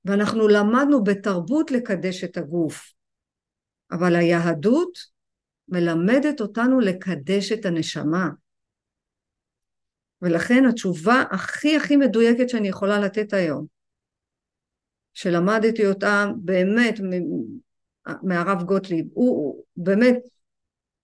ואנחנו 0.06 0.48
למדנו 0.48 1.04
בתרבות 1.04 1.72
לקדש 1.72 2.24
את 2.24 2.38
הגוף. 2.38 2.94
אבל 3.92 4.16
היהדות 4.16 4.98
מלמדת 5.68 6.42
אותנו 6.42 6.80
לקדש 6.80 7.52
את 7.52 7.66
הנשמה. 7.66 8.30
ולכן 10.22 10.66
התשובה 10.66 11.24
הכי 11.32 11.76
הכי 11.76 11.96
מדויקת 11.96 12.50
שאני 12.50 12.68
יכולה 12.68 13.00
לתת 13.00 13.34
היום, 13.34 13.66
שלמדתי 15.14 15.86
אותה 15.86 16.26
באמת 16.38 17.00
מהרב 18.24 18.64
גוטליב, 18.64 19.06
הוא, 19.14 19.30
הוא 19.30 19.64
באמת, 19.78 20.18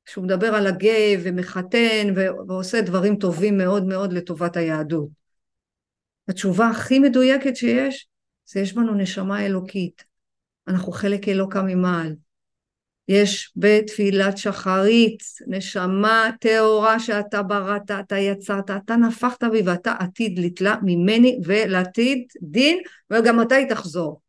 שהוא 0.05 0.25
מדבר 0.25 0.47
על 0.47 0.67
הגיי 0.67 1.17
ומחתן 1.23 2.13
ועושה 2.47 2.81
דברים 2.81 3.15
טובים 3.15 3.57
מאוד 3.57 3.85
מאוד 3.85 4.13
לטובת 4.13 4.57
היהדות. 4.57 5.09
התשובה 6.27 6.67
הכי 6.67 6.99
מדויקת 6.99 7.55
שיש, 7.55 8.07
זה 8.45 8.59
יש 8.59 8.73
בנו 8.73 8.93
נשמה 8.93 9.45
אלוקית. 9.45 10.03
אנחנו 10.67 10.91
חלק 10.91 11.27
אלוקה 11.27 11.61
ממעל. 11.61 12.15
יש 13.07 13.53
בתפילת 13.55 14.37
שחרית 14.37 15.23
נשמה 15.47 16.29
טהורה 16.39 16.99
שאתה 16.99 17.43
בראת, 17.43 17.91
אתה 17.91 18.17
יצרת, 18.17 18.71
אתה 18.71 18.95
נפחת 18.95 19.43
בי 19.43 19.61
ואתה 19.65 19.91
עתיד 19.99 20.39
לתלה 20.39 20.75
ממני 20.83 21.39
ולעתיד 21.45 22.27
דין 22.41 22.77
וגם 23.11 23.39
מתי 23.39 23.65
תחזור. 23.69 24.21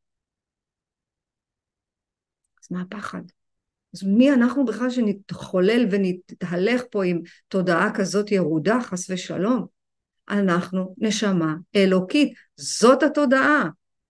אז 2.62 2.68
מה 2.70 2.83
הפחד? 2.83 3.22
אז 3.94 4.02
מי 4.02 4.33
אנחנו 4.33 4.64
בכלל 4.64 4.90
שנתחולל 4.90 5.87
ונתהלך 5.90 6.83
פה 6.90 7.05
עם 7.05 7.20
תודעה 7.48 7.94
כזאת 7.94 8.33
ירודה 8.33 8.79
חס 8.83 9.11
ושלום? 9.11 9.66
אנחנו 10.29 10.94
נשמה 10.98 11.55
אלוקית, 11.76 12.35
זאת 12.57 13.02
התודעה. 13.02 13.68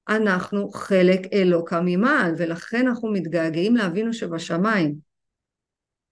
אנחנו 0.08 0.70
חלק 0.70 1.20
אלוקה 1.32 1.80
ממעל, 1.84 2.34
ולכן 2.38 2.86
אנחנו 2.88 3.12
מתגעגעים 3.12 3.76
לאבינו 3.76 4.12
שבשמיים. 4.12 4.94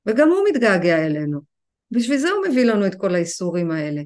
וגם 0.07 0.29
הוא 0.29 0.49
מתגעגע 0.49 1.07
אלינו. 1.07 1.41
בשביל 1.91 2.19
זה 2.19 2.31
הוא 2.31 2.47
מביא 2.47 2.65
לנו 2.65 2.87
את 2.87 2.95
כל 2.95 3.15
האיסורים 3.15 3.71
האלה. 3.71 4.03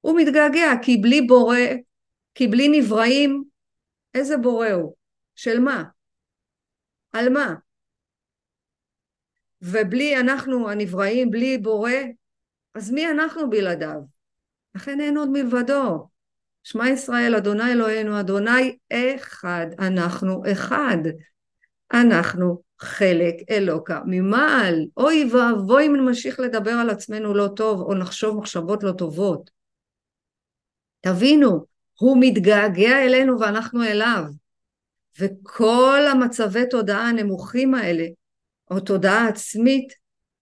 הוא 0.00 0.20
מתגעגע, 0.20 0.70
כי 0.82 0.96
בלי 0.96 1.20
בורא, 1.20 1.58
כי 2.34 2.48
בלי 2.48 2.80
נבראים, 2.80 3.44
איזה 4.14 4.36
בורא 4.36 4.68
הוא? 4.68 4.94
של 5.34 5.60
מה? 5.60 5.84
על 7.12 7.28
מה? 7.28 7.54
ובלי 9.62 10.20
אנחנו 10.20 10.70
הנבראים, 10.70 11.30
בלי 11.30 11.58
בורא, 11.58 11.92
אז 12.74 12.90
מי 12.90 13.10
אנחנו 13.10 13.50
בלעדיו? 13.50 14.00
לכן 14.74 15.00
אין 15.00 15.16
עוד 15.16 15.28
מלבדו. 15.28 16.08
שמע 16.68 16.88
ישראל, 16.88 17.34
אדוני 17.34 17.72
אלוהינו, 17.72 18.20
אדוני 18.20 18.76
אחד, 18.92 19.66
אנחנו 19.78 20.42
אחד. 20.52 20.98
אנחנו 21.92 22.62
חלק 22.78 23.34
אלוקה 23.50 24.00
ממעל. 24.06 24.86
אוי 24.96 25.30
ואבוי 25.32 25.86
אם 25.86 25.96
נמשיך 25.96 26.40
לדבר 26.40 26.70
על 26.70 26.90
עצמנו 26.90 27.34
לא 27.34 27.48
טוב, 27.56 27.80
או 27.80 27.94
נחשוב 27.94 28.36
מחשבות 28.36 28.82
לא 28.82 28.92
טובות. 28.92 29.50
תבינו, 31.00 31.64
הוא 31.98 32.16
מתגעגע 32.20 33.04
אלינו 33.04 33.40
ואנחנו 33.40 33.84
אליו. 33.84 34.24
וכל 35.20 36.00
המצבי 36.10 36.66
תודעה 36.70 37.08
הנמוכים 37.08 37.74
האלה, 37.74 38.04
או 38.70 38.80
תודעה 38.80 39.28
עצמית, 39.28 39.92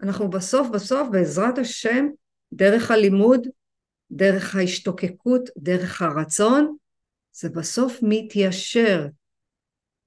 אנחנו 0.02 0.30
בסוף 0.30 0.68
בסוף 0.68 1.08
בעזרת 1.10 1.58
השם, 1.58 2.06
דרך 2.52 2.90
הלימוד, 2.90 3.46
דרך 4.14 4.56
ההשתוקקות, 4.56 5.50
דרך 5.58 6.02
הרצון, 6.02 6.76
זה 7.32 7.48
בסוף 7.48 7.98
מתיישר. 8.02 9.06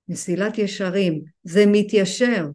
מסילת 0.09 0.57
ישרים, 0.57 1.23
זה 1.43 1.63
מתיישר. 1.67 2.45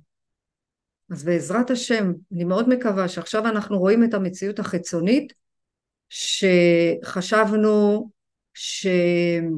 אז 1.11 1.25
בעזרת 1.25 1.71
השם, 1.71 2.13
אני 2.33 2.45
מאוד 2.45 2.69
מקווה 2.69 3.09
שעכשיו 3.09 3.47
אנחנו 3.47 3.79
רואים 3.79 4.05
את 4.05 4.15
המציאות 4.15 4.59
החיצונית, 4.59 5.33
שחשבנו 6.09 8.11
שלא 8.55 9.51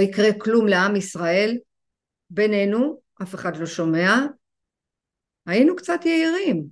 יקרה 0.00 0.28
כלום 0.38 0.66
לעם 0.66 0.96
ישראל 0.96 1.58
בינינו, 2.30 3.00
אף 3.22 3.34
אחד 3.34 3.56
לא 3.56 3.66
שומע, 3.66 4.14
היינו 5.46 5.76
קצת 5.76 6.00
יהירים. 6.04 6.66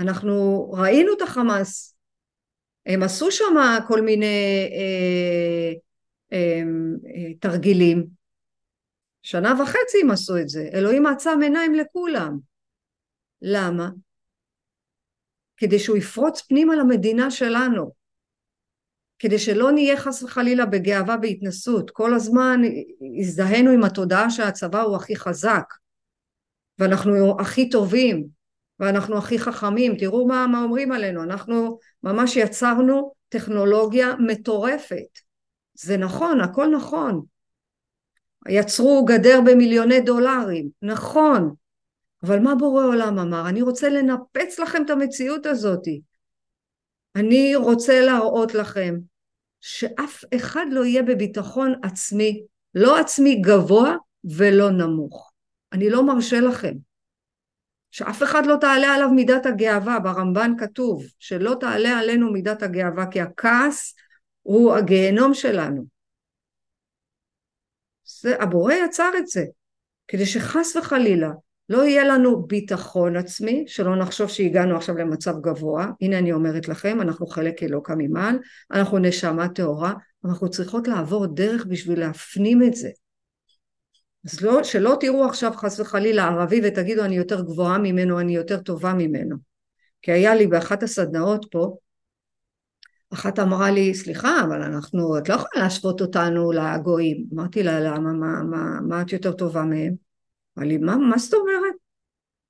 אנחנו 0.00 0.70
ראינו 0.70 1.12
את 1.16 1.22
החמאס, 1.22 1.97
הם 2.88 3.02
עשו 3.02 3.30
שם 3.30 3.54
כל 3.88 4.00
מיני 4.00 4.68
אה, 4.72 5.72
אה, 6.32 6.62
אה, 7.06 7.34
תרגילים. 7.40 8.06
שנה 9.22 9.54
וחצי 9.62 9.98
הם 10.02 10.10
עשו 10.10 10.38
את 10.38 10.48
זה. 10.48 10.68
אלוהים 10.74 11.06
עצם 11.06 11.38
עיניים 11.42 11.74
לכולם. 11.74 12.38
למה? 13.42 13.90
כדי 15.56 15.78
שהוא 15.78 15.96
יפרוץ 15.96 16.40
פנימה 16.40 16.76
למדינה 16.76 17.30
שלנו. 17.30 17.92
כדי 19.18 19.38
שלא 19.38 19.72
נהיה 19.72 19.96
חס 19.96 20.22
וחלילה 20.22 20.66
בגאווה 20.66 21.16
בהתנסות. 21.16 21.90
כל 21.90 22.14
הזמן 22.14 22.60
הזדהינו 23.20 23.70
עם 23.70 23.84
התודעה 23.84 24.30
שהצבא 24.30 24.80
הוא 24.80 24.96
הכי 24.96 25.16
חזק, 25.16 25.74
ואנחנו 26.78 27.40
הכי 27.40 27.70
טובים, 27.70 28.37
ואנחנו 28.80 29.18
הכי 29.18 29.38
חכמים. 29.38 29.96
תראו 29.96 30.26
מה, 30.26 30.46
מה 30.46 30.62
אומרים 30.62 30.92
עלינו, 30.92 31.22
אנחנו 31.22 31.78
ממש 32.02 32.36
יצרנו 32.36 33.12
טכנולוגיה 33.28 34.14
מטורפת. 34.18 35.18
זה 35.74 35.96
נכון, 35.96 36.40
הכל 36.40 36.66
נכון. 36.66 37.22
יצרו 38.48 39.04
גדר 39.04 39.40
במיליוני 39.46 40.00
דולרים, 40.00 40.68
נכון. 40.82 41.54
אבל 42.22 42.38
מה 42.38 42.54
בורא 42.54 42.84
עולם 42.84 43.18
אמר? 43.18 43.48
אני 43.48 43.62
רוצה 43.62 43.88
לנפץ 43.88 44.58
לכם 44.58 44.82
את 44.84 44.90
המציאות 44.90 45.46
הזאתי. 45.46 46.00
אני 47.16 47.56
רוצה 47.56 48.00
להראות 48.00 48.54
לכם 48.54 48.94
שאף 49.60 50.24
אחד 50.36 50.66
לא 50.70 50.84
יהיה 50.84 51.02
בביטחון 51.02 51.74
עצמי, 51.82 52.42
לא 52.74 52.98
עצמי 52.98 53.34
גבוה 53.34 53.96
ולא 54.24 54.70
נמוך. 54.70 55.32
אני 55.72 55.90
לא 55.90 56.06
מרשה 56.06 56.40
לכם. 56.40 56.87
שאף 57.90 58.22
אחד 58.22 58.46
לא 58.46 58.56
תעלה 58.60 58.94
עליו 58.94 59.10
מידת 59.10 59.46
הגאווה, 59.46 59.98
ברמב"ן 60.00 60.52
כתוב 60.58 61.04
שלא 61.18 61.56
תעלה 61.60 61.98
עלינו 61.98 62.32
מידת 62.32 62.62
הגאווה 62.62 63.06
כי 63.06 63.20
הכעס 63.20 63.94
הוא 64.42 64.74
הגיהנום 64.74 65.34
שלנו. 65.34 65.84
זה, 68.20 68.36
הבורא 68.40 68.72
יצר 68.72 69.10
את 69.18 69.26
זה, 69.26 69.44
כדי 70.08 70.26
שחס 70.26 70.76
וחלילה 70.76 71.30
לא 71.68 71.84
יהיה 71.84 72.04
לנו 72.04 72.46
ביטחון 72.46 73.16
עצמי, 73.16 73.64
שלא 73.66 73.96
נחשוב 73.96 74.28
שהגענו 74.28 74.76
עכשיו 74.76 74.96
למצב 74.96 75.34
גבוה, 75.40 75.86
הנה 76.00 76.18
אני 76.18 76.32
אומרת 76.32 76.68
לכם, 76.68 77.00
אנחנו 77.00 77.26
חלק 77.26 77.62
אלוקא 77.62 77.92
ממעל, 77.98 78.38
אנחנו 78.70 78.98
נשמה 78.98 79.48
טהורה, 79.48 79.94
אנחנו 80.24 80.50
צריכות 80.50 80.88
לעבור 80.88 81.26
דרך 81.26 81.66
בשביל 81.66 82.00
להפנים 82.00 82.62
את 82.62 82.74
זה. 82.74 82.88
אז 84.24 84.40
לא, 84.40 84.64
שלא 84.64 84.96
תראו 85.00 85.24
עכשיו 85.24 85.52
חס 85.56 85.80
וחלילה 85.80 86.24
ערבי 86.24 86.60
ותגידו 86.64 87.04
אני 87.04 87.16
יותר 87.16 87.40
גבוהה 87.40 87.78
ממנו, 87.78 88.20
אני 88.20 88.36
יותר 88.36 88.60
טובה 88.60 88.94
ממנו. 88.94 89.36
כי 90.02 90.12
היה 90.12 90.34
לי 90.34 90.46
באחת 90.46 90.82
הסדנאות 90.82 91.46
פה, 91.50 91.76
אחת 93.12 93.38
אמרה 93.38 93.70
לי, 93.70 93.94
סליחה, 93.94 94.40
אבל 94.44 94.62
אנחנו, 94.62 95.18
את 95.18 95.28
לא 95.28 95.34
יכולה 95.34 95.64
להשוות 95.64 96.00
אותנו 96.00 96.52
לגויים. 96.52 97.24
אמרתי 97.34 97.62
לה, 97.62 97.80
למה, 97.80 98.12
מה, 98.12 98.42
מה, 98.42 98.80
מה 98.80 99.02
את 99.02 99.12
יותר 99.12 99.32
טובה 99.32 99.62
מהם? 99.62 99.94
אמרה 100.58 100.68
לי, 100.68 100.78
מה, 100.78 100.96
מה 100.96 101.18
זאת 101.18 101.34
אומרת? 101.34 101.74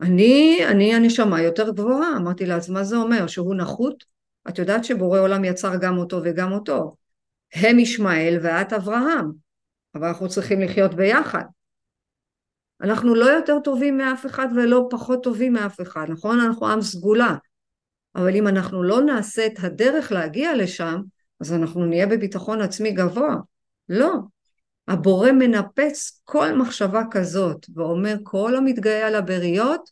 אני, 0.01 0.59
אני 0.69 0.95
הנשמה 0.95 1.43
יותר 1.43 1.71
גבוהה. 1.71 2.17
אמרתי 2.17 2.47
לה, 2.47 2.57
אז 2.57 2.71
מה 2.71 2.85
זה 2.85 2.97
אומר? 2.97 3.27
שהוא 3.27 3.55
נחות? 3.55 4.05
את 4.49 4.59
יודעת 4.59 4.85
שבורא 4.85 5.21
עולם 5.21 5.45
יצר 5.45 5.77
גם 5.77 5.99
אותו 5.99 6.21
וגם 6.25 6.53
אותו. 6.53 6.97
הם 7.55 7.79
ישמעאל 7.79 8.39
ואת 8.43 8.73
אברהם, 8.73 9.33
אבל 9.95 10.07
אנחנו 10.07 10.29
צריכים 10.29 10.61
לחיות 10.61 10.95
ביחד. 10.95 11.45
אנחנו 12.83 13.15
לא 13.15 13.25
יותר 13.25 13.59
טובים 13.65 13.97
מאף 13.97 14.27
אחד 14.27 14.49
ולא 14.57 14.87
פחות 14.91 15.23
טובים 15.23 15.53
מאף 15.53 15.81
אחד, 15.81 16.07
נכון? 16.09 16.41
אנחנו 16.41 16.67
עם 16.69 16.83
סגולה. 16.83 17.35
אבל 18.15 18.35
אם 18.35 18.49
אנחנו 18.49 18.83
לא 18.83 19.01
נעשה 19.01 19.47
את 19.47 19.53
הדרך 19.59 20.13
להגיע 20.13 20.57
לשם, 20.57 21.01
אז 21.41 21.53
אנחנו 21.53 21.87
נהיה 21.87 22.07
בביטחון 22.07 22.61
עצמי 22.61 22.93
גבוה. 22.93 23.37
לא. 23.89 24.13
הבורא 24.89 25.33
מנפץ 25.33 26.21
כל 26.25 26.53
מחשבה 26.53 27.03
כזאת 27.11 27.67
ואומר 27.75 28.17
כל 28.23 28.57
המתגאה 28.57 29.07
על 29.07 29.15
הבריות, 29.15 29.91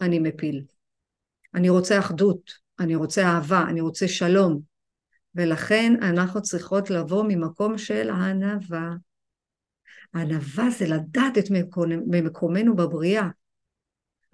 אני 0.00 0.18
מפיל. 0.18 0.64
אני 1.54 1.68
רוצה 1.68 1.98
אחדות, 1.98 2.50
אני 2.80 2.94
רוצה 2.94 3.22
אהבה, 3.22 3.64
אני 3.68 3.80
רוצה 3.80 4.08
שלום. 4.08 4.60
ולכן 5.34 5.92
אנחנו 6.02 6.42
צריכות 6.42 6.90
לבוא 6.90 7.24
ממקום 7.28 7.78
של 7.78 8.10
ענווה. 8.10 8.90
ענווה 10.14 10.70
זה 10.70 10.86
לדעת 10.88 11.38
את 11.38 11.44
מקומנו 12.06 12.76
בבריאה. 12.76 13.28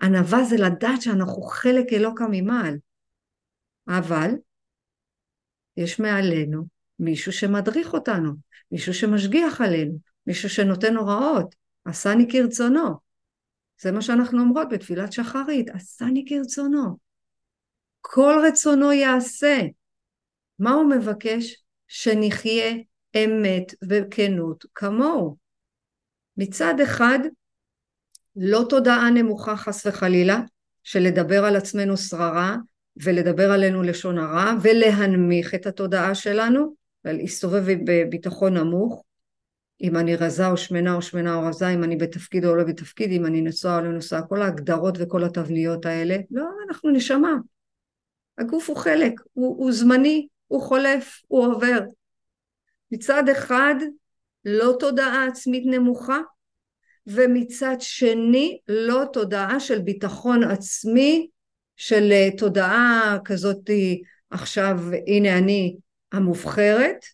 ענווה 0.02 0.44
זה 0.44 0.56
לדעת 0.56 1.02
שאנחנו 1.02 1.42
חלק 1.42 1.92
אלוקא 1.92 2.24
ממעל. 2.30 2.76
אבל 3.88 4.30
יש 5.76 6.00
מעלינו 6.00 6.66
מישהו 6.98 7.32
שמדריך 7.32 7.94
אותנו, 7.94 8.32
מישהו 8.72 8.94
שמשגיח 8.94 9.60
עלינו, 9.60 9.98
מישהו 10.26 10.50
שנותן 10.50 10.96
הוראות, 10.96 11.54
עשני 11.84 12.26
כרצונו. 12.30 12.88
זה 13.80 13.92
מה 13.92 14.02
שאנחנו 14.02 14.40
אומרות 14.40 14.68
בתפילת 14.70 15.12
שחרית, 15.12 15.70
עשני 15.70 16.24
כרצונו. 16.28 16.98
כל 18.00 18.34
רצונו 18.48 18.92
יעשה. 18.92 19.60
מה 20.58 20.72
הוא 20.72 20.90
מבקש? 20.90 21.62
שנחיה 21.88 22.74
אמת 23.16 23.74
וכנות 23.88 24.64
כמוהו. 24.74 25.45
מצד 26.36 26.80
אחד, 26.82 27.18
לא 28.36 28.66
תודעה 28.68 29.10
נמוכה 29.10 29.56
חס 29.56 29.86
וחלילה, 29.86 30.40
של 30.82 31.00
לדבר 31.00 31.44
על 31.44 31.56
עצמנו 31.56 31.96
שררה, 31.96 32.56
ולדבר 32.96 33.52
עלינו 33.52 33.82
לשון 33.82 34.18
הרע 34.18 34.52
ולהנמיך 34.62 35.54
את 35.54 35.66
התודעה 35.66 36.14
שלנו 36.14 36.74
ולהסתובב 37.04 37.64
בביטחון 37.86 38.56
נמוך 38.56 39.04
אם 39.80 39.96
אני 39.96 40.16
רזה 40.16 40.48
או 40.48 40.56
שמנה 40.56 40.94
או 40.94 41.02
שמנה 41.02 41.34
או 41.34 41.42
רזה, 41.42 41.68
אם 41.68 41.84
אני 41.84 41.96
בתפקיד 41.96 42.44
או 42.44 42.56
לא 42.56 42.64
בתפקיד, 42.64 43.10
אם 43.10 43.26
אני 43.26 43.40
נשואה 43.40 43.78
או 43.78 43.84
לא 43.84 43.92
נשואה, 43.92 44.22
כל 44.22 44.42
ההגדרות 44.42 44.94
וכל 45.00 45.24
התבניות 45.24 45.86
האלה, 45.86 46.16
לא, 46.30 46.44
אנחנו 46.68 46.90
נשמה. 46.90 47.34
הגוף 48.38 48.68
הוא 48.68 48.76
חלק, 48.76 49.20
הוא, 49.32 49.56
הוא 49.58 49.72
זמני, 49.72 50.26
הוא 50.46 50.62
חולף, 50.62 51.22
הוא 51.28 51.46
עובר. 51.46 51.78
מצד 52.92 53.28
אחד, 53.28 53.74
לא 54.46 54.76
תודעה 54.80 55.26
עצמית 55.26 55.64
נמוכה, 55.66 56.18
ומצד 57.06 57.76
שני, 57.80 58.60
לא 58.68 59.04
תודעה 59.12 59.60
של 59.60 59.78
ביטחון 59.78 60.44
עצמי 60.44 61.28
של 61.76 62.12
אה, 62.12 62.28
תודעה 62.38 63.18
כזאת 63.24 63.70
עכשיו 64.30 64.78
הנה 65.06 65.38
אני 65.38 65.76
המובחרת 66.12 67.04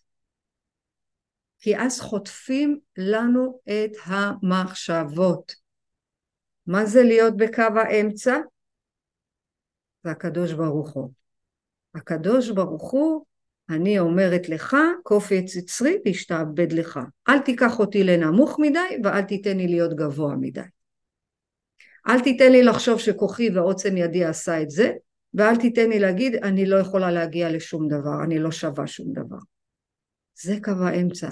כי 1.59 1.77
אז 1.77 2.01
חוטפים 2.01 2.79
לנו 2.97 3.59
את 3.63 3.91
המחשבות. 4.05 5.55
מה 6.67 6.85
זה 6.85 7.03
להיות 7.03 7.37
בקו 7.37 7.63
האמצע? 7.75 8.37
זה 10.03 10.11
הקדוש 10.11 10.53
ברוך 10.53 10.89
הוא. 10.89 11.11
הקדוש 11.95 12.49
ברוך 12.49 12.91
הוא, 12.91 13.25
אני 13.69 13.99
אומרת 13.99 14.49
לך, 14.49 14.77
קופץ 15.03 15.55
יצרי 15.55 15.97
להשתעבד 16.05 16.71
לך. 16.71 16.99
אל 17.29 17.39
תיקח 17.39 17.79
אותי 17.79 18.03
לנמוך 18.03 18.59
מדי 18.59 18.99
ואל 19.03 19.21
תיתן 19.21 19.57
לי 19.57 19.67
להיות 19.67 19.93
גבוה 19.93 20.35
מדי. 20.35 20.61
אל 22.07 22.19
תיתן 22.19 22.51
לי 22.51 22.63
לחשוב 22.63 22.99
שכוחי 22.99 23.49
ועוצם 23.49 23.97
ידי 23.97 24.25
עשה 24.25 24.61
את 24.61 24.69
זה, 24.69 24.91
ואל 25.33 25.55
תיתן 25.55 25.89
לי 25.89 25.99
להגיד 25.99 26.35
אני 26.35 26.65
לא 26.65 26.75
יכולה 26.75 27.11
להגיע 27.11 27.51
לשום 27.51 27.87
דבר, 27.87 28.23
אני 28.23 28.39
לא 28.39 28.51
שווה 28.51 28.87
שום 28.87 29.13
דבר. 29.13 29.37
זה 30.41 30.57
קו 30.63 30.71
האמצע. 30.71 31.29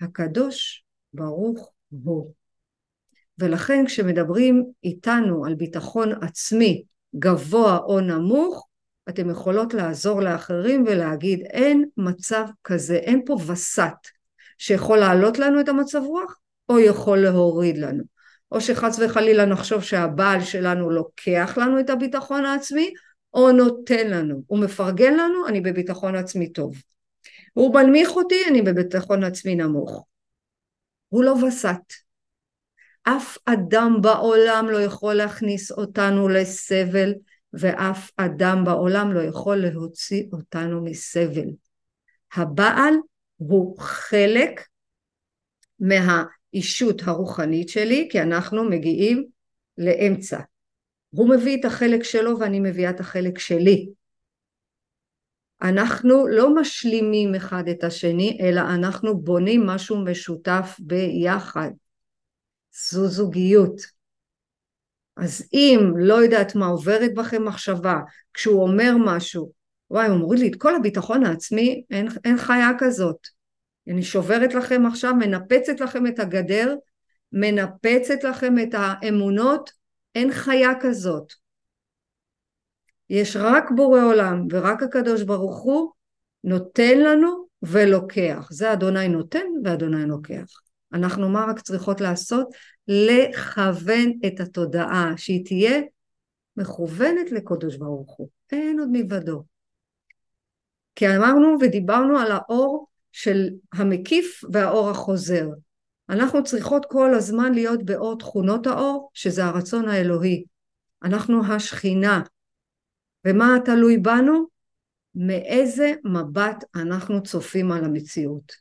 הקדוש 0.00 0.84
ברוך 1.12 1.72
הוא. 2.04 2.32
ולכן 3.38 3.84
כשמדברים 3.86 4.64
איתנו 4.84 5.44
על 5.44 5.54
ביטחון 5.54 6.12
עצמי 6.22 6.82
גבוה 7.16 7.78
או 7.78 8.00
נמוך, 8.00 8.68
אתם 9.08 9.30
יכולות 9.30 9.74
לעזור 9.74 10.20
לאחרים 10.20 10.84
ולהגיד 10.86 11.40
אין 11.40 11.84
מצב 11.96 12.44
כזה, 12.64 12.96
אין 12.96 13.22
פה 13.26 13.36
וסת 13.46 14.08
שיכול 14.58 14.98
להעלות 14.98 15.38
לנו 15.38 15.60
את 15.60 15.68
המצב 15.68 16.02
רוח 16.06 16.38
או 16.68 16.78
יכול 16.78 17.18
להוריד 17.18 17.78
לנו. 17.78 18.02
או 18.52 18.60
שחס 18.60 18.98
וחלילה 18.98 19.46
נחשוב 19.46 19.82
שהבעל 19.82 20.40
שלנו 20.40 20.90
לוקח 20.90 21.58
לנו 21.58 21.80
את 21.80 21.90
הביטחון 21.90 22.44
העצמי, 22.44 22.94
או 23.34 23.52
נותן 23.52 24.10
לנו. 24.10 24.42
הוא 24.46 24.58
מפרגן 24.58 25.14
לנו, 25.14 25.48
אני 25.48 25.60
בביטחון 25.60 26.16
עצמי 26.16 26.52
טוב. 26.52 26.82
הוא 27.52 27.74
מנמיך 27.74 28.10
אותי, 28.10 28.44
אני 28.48 28.62
בביטחון 28.62 29.24
עצמי 29.24 29.54
נמוך. 29.54 30.06
הוא 31.08 31.24
לא 31.24 31.30
וסת. 31.32 31.92
אף 33.02 33.38
אדם 33.44 33.96
בעולם 34.00 34.66
לא 34.70 34.82
יכול 34.82 35.14
להכניס 35.14 35.72
אותנו 35.72 36.28
לסבל, 36.28 37.14
ואף 37.52 38.10
אדם 38.16 38.64
בעולם 38.64 39.12
לא 39.12 39.20
יכול 39.20 39.56
להוציא 39.56 40.24
אותנו 40.32 40.84
מסבל. 40.84 41.48
הבעל 42.34 42.94
הוא 43.36 43.78
חלק 43.78 44.60
מה... 45.80 46.24
האישות 46.52 47.02
הרוחנית 47.04 47.68
שלי, 47.68 48.08
כי 48.12 48.22
אנחנו 48.22 48.64
מגיעים 48.64 49.24
לאמצע. 49.78 50.40
הוא 51.10 51.30
מביא 51.30 51.60
את 51.60 51.64
החלק 51.64 52.02
שלו 52.02 52.38
ואני 52.38 52.60
מביאה 52.60 52.90
את 52.90 53.00
החלק 53.00 53.38
שלי. 53.38 53.88
אנחנו 55.62 56.26
לא 56.26 56.54
משלימים 56.54 57.34
אחד 57.34 57.68
את 57.68 57.84
השני, 57.84 58.38
אלא 58.42 58.60
אנחנו 58.60 59.20
בונים 59.20 59.66
משהו 59.66 60.04
משותף 60.04 60.76
ביחד. 60.78 61.70
זו 62.90 63.06
זוגיות. 63.08 63.99
אז 65.16 65.48
אם 65.52 65.92
לא 65.96 66.14
יודעת 66.14 66.54
מה 66.54 66.66
עוברת 66.66 67.14
בכם 67.14 67.44
מחשבה, 67.44 67.98
כשהוא 68.34 68.62
אומר 68.62 68.92
משהו, 69.04 69.52
וואי, 69.90 70.08
הוא 70.08 70.18
מוריד 70.18 70.40
לי 70.40 70.48
את 70.48 70.56
כל 70.56 70.76
הביטחון 70.76 71.24
העצמי, 71.24 71.82
אין, 71.90 72.08
אין 72.24 72.38
חיה 72.38 72.70
כזאת. 72.78 73.26
אני 73.88 74.02
שוברת 74.02 74.54
לכם 74.54 74.86
עכשיו, 74.86 75.14
מנפצת 75.14 75.80
לכם 75.80 76.06
את 76.06 76.18
הגדר, 76.18 76.74
מנפצת 77.32 78.24
לכם 78.24 78.54
את 78.58 78.74
האמונות, 78.74 79.70
אין 80.14 80.32
חיה 80.32 80.70
כזאת. 80.80 81.32
יש 83.10 83.36
רק 83.36 83.70
בורא 83.70 84.00
עולם 84.00 84.46
ורק 84.50 84.82
הקדוש 84.82 85.22
ברוך 85.22 85.58
הוא 85.58 85.90
נותן 86.44 86.98
לנו 86.98 87.46
ולוקח. 87.62 88.48
זה 88.50 88.72
אדוני 88.72 89.08
נותן 89.08 89.46
ואדוני 89.64 90.06
לוקח. 90.06 90.46
אנחנו 90.92 91.28
מה 91.28 91.44
רק 91.48 91.60
צריכות 91.60 92.00
לעשות? 92.00 92.48
לכוון 92.90 94.12
את 94.26 94.40
התודעה, 94.40 95.12
שהיא 95.16 95.44
תהיה 95.44 95.80
מכוונת 96.56 97.32
לקדוש 97.32 97.76
ברוך 97.76 98.14
הוא. 98.16 98.28
אין 98.52 98.80
עוד 98.80 98.88
מלבדו. 98.92 99.44
כי 100.94 101.16
אמרנו 101.16 101.56
ודיברנו 101.60 102.18
על 102.18 102.32
האור 102.32 102.86
של 103.12 103.48
המקיף 103.72 104.44
והאור 104.52 104.90
החוזר. 104.90 105.48
אנחנו 106.08 106.44
צריכות 106.44 106.86
כל 106.86 107.14
הזמן 107.14 107.54
להיות 107.54 107.82
באור 107.82 108.18
תכונות 108.18 108.66
האור, 108.66 109.10
שזה 109.14 109.44
הרצון 109.44 109.88
האלוהי. 109.88 110.44
אנחנו 111.02 111.52
השכינה. 111.52 112.22
ומה 113.26 113.56
תלוי 113.64 113.98
בנו? 113.98 114.46
מאיזה 115.14 115.92
מבט 116.04 116.64
אנחנו 116.74 117.22
צופים 117.22 117.72
על 117.72 117.84
המציאות. 117.84 118.52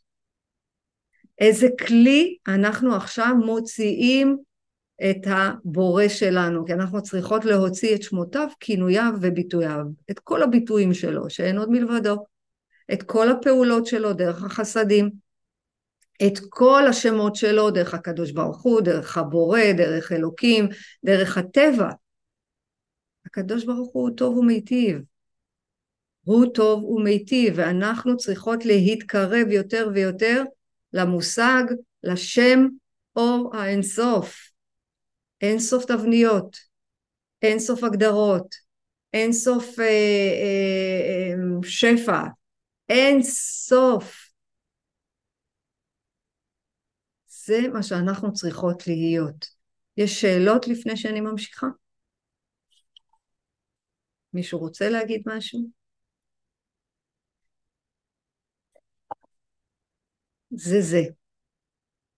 איזה 1.39 1.67
כלי 1.87 2.37
אנחנו 2.47 2.95
עכשיו 2.95 3.35
מוציאים 3.45 4.37
את 5.09 5.27
הבורא 5.27 6.07
שלנו, 6.07 6.65
כי 6.65 6.73
אנחנו 6.73 7.01
צריכות 7.01 7.45
להוציא 7.45 7.95
את 7.95 8.03
שמותיו, 8.03 8.47
כינוייו 8.59 9.13
וביטוייו, 9.21 9.85
את 10.11 10.19
כל 10.19 10.43
הביטויים 10.43 10.93
שלו, 10.93 11.29
שאין 11.29 11.57
עוד 11.57 11.69
מלבדו, 11.69 12.25
את 12.93 13.03
כל 13.03 13.29
הפעולות 13.29 13.85
שלו 13.85 14.13
דרך 14.13 14.43
החסדים, 14.43 15.09
את 16.27 16.39
כל 16.49 16.87
השמות 16.87 17.35
שלו 17.35 17.71
דרך 17.71 17.93
הקדוש 17.93 18.31
ברוך 18.31 18.61
הוא, 18.61 18.81
דרך 18.81 19.17
הבורא, 19.17 19.61
דרך 19.77 20.11
אלוקים, 20.11 20.67
דרך 21.05 21.37
הטבע. 21.37 21.89
הקדוש 23.25 23.65
ברוך 23.65 23.89
הוא 23.93 24.09
טוב 24.17 24.37
ומיטיב. 24.37 25.01
הוא 26.23 26.45
טוב 26.53 26.83
ומיטיב, 26.83 27.53
ואנחנו 27.57 28.17
צריכות 28.17 28.65
להתקרב 28.65 29.47
יותר 29.51 29.89
ויותר 29.93 30.43
למושג, 30.93 31.63
לשם 32.03 32.67
אור 33.15 33.55
האינסוף. 33.55 34.49
אינסוף 35.41 35.85
תבניות, 35.85 36.57
אינסוף 37.41 37.83
הגדרות, 37.83 38.55
אינסוף 39.13 39.79
אה, 39.79 39.85
אה, 39.85 41.33
אה, 41.33 41.63
שפע, 41.63 42.23
אינסוף. 42.89 44.29
זה 47.27 47.59
מה 47.73 47.83
שאנחנו 47.83 48.33
צריכות 48.33 48.87
להיות. 48.87 49.47
יש 49.97 50.21
שאלות 50.21 50.67
לפני 50.67 50.97
שאני 50.97 51.21
ממשיכה? 51.21 51.67
מישהו 54.33 54.59
רוצה 54.59 54.89
להגיד 54.89 55.21
משהו? 55.25 55.78
זה 60.63 60.81
זה. 60.81 61.01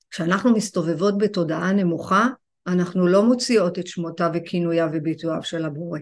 כשאנחנו 0.10 0.54
מסתובבות 0.54 1.18
בתודעה 1.18 1.72
נמוכה, 1.72 2.28
אנחנו 2.68 3.08
לא 3.08 3.24
מוציאות 3.24 3.80
את 3.80 3.88
שמותיו 3.88 4.30
וכינוייו 4.34 4.90
וביטוייו 4.94 5.44
של 5.44 5.66
הבורא. 5.66 6.00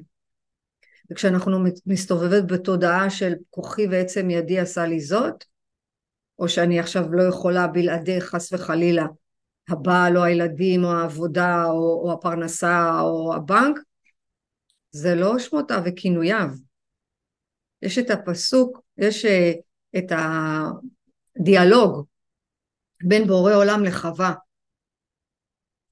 וכשאנחנו 1.11 1.63
מסתובבת 1.85 2.43
בתודעה 2.51 3.09
של 3.09 3.33
כוחי 3.49 3.87
ועצם 3.87 4.29
ידי 4.29 4.59
עשה 4.59 4.85
לי 4.85 4.99
זאת, 4.99 5.43
או 6.39 6.49
שאני 6.49 6.79
עכשיו 6.79 7.13
לא 7.13 7.23
יכולה 7.23 7.67
בלעדי 7.67 8.21
חס 8.21 8.53
וחלילה 8.53 9.05
הבעל 9.69 10.17
או 10.17 10.23
הילדים 10.23 10.83
או 10.83 10.91
העבודה 10.91 11.65
או, 11.65 12.01
או 12.03 12.13
הפרנסה 12.13 12.99
או 13.01 13.33
הבנק, 13.35 13.79
זה 14.91 15.15
לא 15.15 15.39
שמותיו 15.39 15.81
וכינוייו. 15.85 16.47
יש 17.81 17.97
את 17.97 18.09
הפסוק, 18.09 18.81
יש 18.97 19.25
אה, 19.25 19.51
את 19.97 20.11
הדיאלוג 21.39 22.05
בין 23.03 23.27
בורא 23.27 23.53
עולם 23.53 23.83
לחווה. 23.83 24.33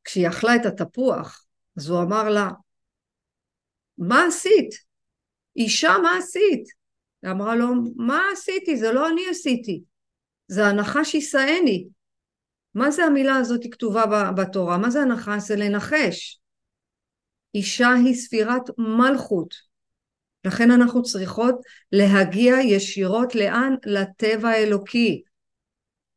כשהיא 0.03 0.27
אכלה 0.27 0.55
את 0.55 0.65
התפוח, 0.65 1.45
אז 1.77 1.89
הוא 1.89 2.01
אמר 2.01 2.29
לה, 2.29 2.49
מה 3.97 4.25
עשית? 4.27 4.69
אישה, 5.55 5.95
מה 6.03 6.17
עשית? 6.17 6.63
היא 7.23 7.31
אמרה 7.31 7.55
לו, 7.55 7.67
מה 7.95 8.21
עשיתי? 8.33 8.77
זה 8.77 8.91
לא 8.91 9.09
אני 9.09 9.21
עשיתי. 9.29 9.83
זה 10.47 10.65
הנחש 10.65 11.13
יישאני. 11.13 11.87
מה 12.73 12.91
זה 12.91 13.03
המילה 13.03 13.35
הזאת 13.35 13.61
כתובה 13.71 14.31
בתורה? 14.37 14.77
מה 14.77 14.89
זה 14.89 15.01
הנחש? 15.01 15.47
זה 15.47 15.55
לנחש. 15.55 16.39
אישה 17.55 17.89
היא 18.05 18.15
ספירת 18.15 18.61
מלכות. 18.77 19.53
לכן 20.45 20.71
אנחנו 20.71 21.03
צריכות 21.03 21.55
להגיע 21.91 22.55
ישירות 22.61 23.35
לאן? 23.35 23.75
לטבע 23.85 24.49
האלוקי. 24.49 25.23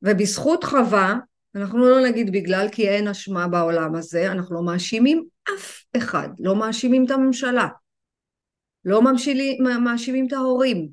ובזכות 0.02 0.64
חווה, 0.64 1.18
אנחנו 1.54 1.78
לא 1.78 2.00
נגיד 2.00 2.32
בגלל 2.32 2.68
כי 2.72 2.88
אין 2.88 3.08
אשמה 3.08 3.48
בעולם 3.48 3.94
הזה, 3.94 4.32
אנחנו 4.32 4.54
לא 4.54 4.62
מאשימים 4.62 5.24
אף 5.54 5.82
אחד, 5.96 6.28
לא 6.38 6.56
מאשימים 6.56 7.04
את 7.04 7.10
הממשלה, 7.10 7.68
לא 8.84 9.02
מאשימים 9.80 10.26
את 10.26 10.32
ההורים, 10.32 10.88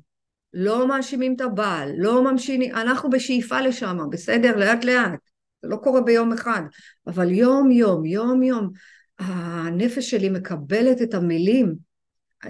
לא 0.54 0.88
מאשימים 0.88 1.34
את 1.36 1.40
הבעל, 1.40 1.92
לא 1.96 2.24
מאשימים, 2.24 2.74
אנחנו 2.74 3.10
בשאיפה 3.10 3.60
לשם, 3.60 3.98
בסדר? 4.10 4.56
לאט 4.56 4.84
לאט. 4.84 5.20
זה 5.62 5.68
לא 5.68 5.76
קורה 5.76 6.00
ביום 6.00 6.32
אחד, 6.32 6.62
אבל 7.06 7.30
יום 7.30 7.70
יום, 7.70 8.04
יום 8.04 8.42
יום, 8.42 8.70
הנפש 9.18 10.10
שלי 10.10 10.28
מקבלת 10.28 11.02
את 11.02 11.14
המילים, 11.14 11.74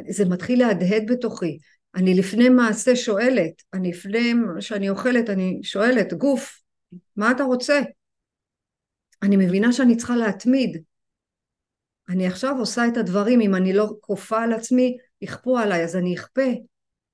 זה 0.09 0.25
מתחיל 0.25 0.59
להדהד 0.59 1.11
בתוכי. 1.11 1.59
אני 1.99 2.15
לפני 2.15 2.49
מעשה 2.49 2.97
שואלת, 2.97 3.63
אני 3.75 3.91
לפני 3.91 4.33
שאני 4.61 4.91
אוכלת, 4.91 5.31
אני 5.31 5.61
שואלת, 5.63 6.13
גוף, 6.13 6.63
מה 7.17 7.31
אתה 7.31 7.43
רוצה? 7.43 7.81
אני 9.23 9.37
מבינה 9.37 9.73
שאני 9.73 9.97
צריכה 9.97 10.17
להתמיד. 10.17 10.83
אני 12.09 12.27
עכשיו 12.27 12.59
עושה 12.59 12.87
את 12.87 12.97
הדברים, 12.97 13.41
אם 13.41 13.55
אני 13.55 13.73
לא 13.73 13.89
כופה 14.01 14.43
על 14.43 14.53
עצמי, 14.53 14.97
יכפו 15.23 15.59
עליי, 15.59 15.85
אז 15.85 15.97
אני 15.97 16.15
אכפה. 16.15 16.51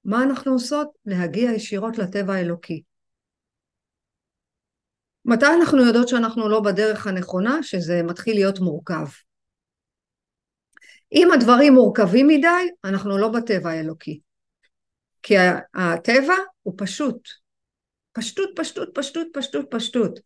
מה 0.04 0.22
אנחנו 0.22 0.52
עושות? 0.52 0.88
להגיע 1.06 1.52
ישירות 1.52 1.98
לטבע 1.98 2.34
האלוקי. 2.34 2.82
מתי 5.24 5.46
אנחנו 5.60 5.86
יודעות 5.86 6.08
שאנחנו 6.08 6.48
לא 6.48 6.60
בדרך 6.60 7.06
הנכונה? 7.06 7.62
שזה 7.62 8.02
מתחיל 8.02 8.34
להיות 8.34 8.58
מורכב. 8.58 9.06
אם 11.12 11.28
הדברים 11.34 11.72
מורכבים 11.72 12.28
מדי, 12.28 12.68
אנחנו 12.84 13.18
לא 13.18 13.28
בטבע 13.28 13.70
האלוקי. 13.70 14.20
כי 15.24 15.34
הטבע 15.74 16.34
הוא 16.62 16.74
פשוט. 16.76 17.28
פשטות, 18.12 18.50
פשטות, 18.56 18.88
פשטות, 18.94 19.26
פשטות, 19.32 19.66
פשטות. 19.70 20.18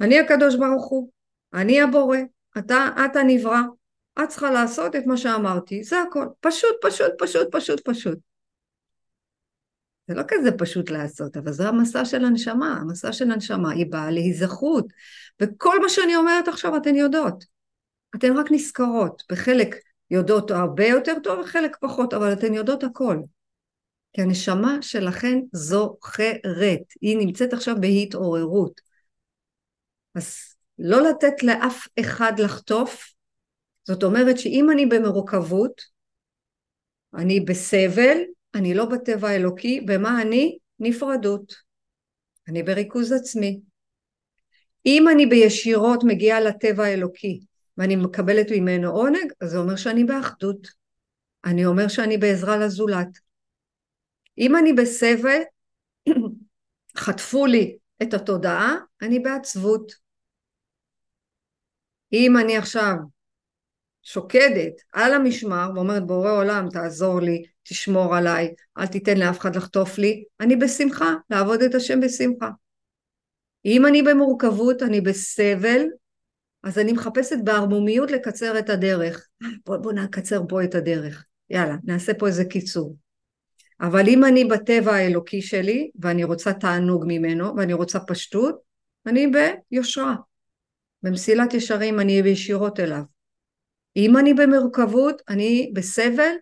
אני 0.00 0.20
הקדוש 0.20 0.56
ברוך 0.56 0.88
הוא, 0.88 1.10
אני 1.54 1.80
הבורא, 1.80 2.18
אתה, 2.58 2.88
את 3.04 3.16
הנברא, 3.16 3.60
את 4.22 4.28
צריכה 4.28 4.50
לעשות 4.50 4.96
את 4.96 5.06
מה 5.06 5.16
שאמרתי, 5.16 5.84
זה 5.84 6.02
הכל. 6.02 6.26
פשוט, 6.40 6.76
פשוט, 6.82 7.12
פשוט, 7.18 7.48
פשוט, 7.56 7.88
פשוט. 7.88 8.18
זה 10.08 10.14
לא 10.14 10.22
כזה 10.28 10.52
פשוט 10.58 10.90
לעשות, 10.90 11.36
אבל 11.36 11.52
זה 11.52 11.68
המסע 11.68 12.04
של 12.04 12.24
הנשמה, 12.24 12.76
המסע 12.80 13.12
של 13.12 13.30
הנשמה 13.30 13.72
היא 13.72 13.86
באה 13.90 14.10
להיזכרות, 14.10 14.86
וכל 15.42 15.82
מה 15.82 15.88
שאני 15.88 16.16
אומרת 16.16 16.48
עכשיו 16.48 16.76
אתן 16.76 16.94
יודעות. 16.94 17.44
אתן 18.16 18.36
רק 18.36 18.46
נזכרות, 18.50 19.22
בחלק 19.30 19.76
יודעות 20.10 20.50
הרבה 20.50 20.86
יותר 20.86 21.14
טוב 21.22 21.40
וחלק 21.40 21.76
פחות, 21.80 22.14
אבל 22.14 22.32
אתן 22.32 22.54
יודעות 22.54 22.84
הכל. 22.84 23.16
כי 24.12 24.22
הנשמה 24.22 24.78
שלכן 24.80 25.38
זוכרת, 25.52 26.82
היא 27.00 27.18
נמצאת 27.18 27.52
עכשיו 27.52 27.74
בהתעוררות. 27.80 28.80
אז 30.14 30.34
לא 30.78 31.02
לתת 31.02 31.42
לאף 31.42 31.88
אחד 32.00 32.32
לחטוף, 32.38 33.12
זאת 33.84 34.02
אומרת 34.02 34.38
שאם 34.38 34.70
אני 34.70 34.86
במורכבות, 34.86 35.82
אני 37.14 37.40
בסבל, 37.40 38.18
אני 38.54 38.74
לא 38.74 38.84
בטבע 38.84 39.28
האלוקי, 39.28 39.80
במה 39.80 40.22
אני? 40.22 40.58
נפרדות. 40.80 41.54
אני 42.48 42.62
בריכוז 42.62 43.12
עצמי. 43.12 43.60
אם 44.86 45.08
אני 45.08 45.26
בישירות 45.26 46.04
מגיעה 46.04 46.40
לטבע 46.40 46.84
האלוקי 46.84 47.40
ואני 47.78 47.96
מקבלת 47.96 48.46
ממנו 48.50 48.90
עונג, 48.90 49.32
אז 49.40 49.50
זה 49.50 49.58
אומר 49.58 49.76
שאני 49.76 50.04
באחדות. 50.04 50.68
אני 51.44 51.66
אומר 51.66 51.88
שאני 51.88 52.18
בעזרה 52.18 52.56
לזולת. 52.56 53.27
אם 54.38 54.56
אני 54.56 54.72
בסבל, 54.72 55.40
חטפו 56.96 57.46
לי 57.46 57.78
את 58.02 58.14
התודעה, 58.14 58.76
אני 59.02 59.18
בעצבות. 59.18 59.92
אם 62.12 62.36
אני 62.36 62.56
עכשיו 62.56 62.94
שוקדת 64.02 64.72
על 64.92 65.14
המשמר 65.14 65.70
ואומרת 65.74 66.06
בורא 66.06 66.30
עולם 66.30 66.68
תעזור 66.70 67.20
לי, 67.20 67.44
תשמור 67.62 68.16
עליי, 68.16 68.54
אל 68.78 68.86
תיתן 68.86 69.18
לאף 69.18 69.38
אחד 69.38 69.56
לחטוף 69.56 69.98
לי, 69.98 70.24
אני 70.40 70.56
בשמחה, 70.56 71.14
לעבוד 71.30 71.62
את 71.62 71.74
השם 71.74 72.00
בשמחה. 72.00 72.48
אם 73.64 73.86
אני 73.86 74.02
במורכבות, 74.02 74.82
אני 74.82 75.00
בסבל, 75.00 75.82
אז 76.62 76.78
אני 76.78 76.92
מחפשת 76.92 77.36
בערמומיות 77.44 78.10
לקצר 78.10 78.58
את 78.58 78.70
הדרך. 78.70 79.28
בוא, 79.66 79.76
בוא 79.76 79.92
נקצר 79.92 80.42
פה 80.48 80.64
את 80.64 80.74
הדרך. 80.74 81.24
יאללה, 81.50 81.76
נעשה 81.84 82.14
פה 82.14 82.26
איזה 82.26 82.44
קיצור. 82.44 82.96
אבל 83.80 84.08
אם 84.08 84.24
אני 84.24 84.44
בטבע 84.44 84.92
האלוקי 84.92 85.42
שלי, 85.42 85.90
ואני 86.00 86.24
רוצה 86.24 86.52
תענוג 86.52 87.04
ממנו, 87.06 87.56
ואני 87.56 87.72
רוצה 87.72 88.00
פשטות, 88.00 88.58
אני 89.06 89.26
ביושרה. 89.70 90.14
במסילת 91.02 91.54
ישרים 91.54 92.00
אני 92.00 92.20
אהיה 92.20 92.32
ישירות 92.32 92.80
אליו. 92.80 93.02
אם 93.96 94.16
אני 94.16 94.34
במורכבות, 94.34 95.22
אני 95.28 95.70
בסבל, 95.74 96.32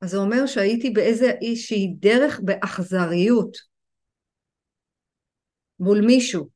אז 0.00 0.10
זה 0.10 0.16
אומר 0.16 0.46
שהייתי 0.46 0.90
באיזושהי 0.90 1.94
דרך 1.98 2.40
באכזריות 2.44 3.56
מול 5.80 6.00
מישהו. 6.00 6.48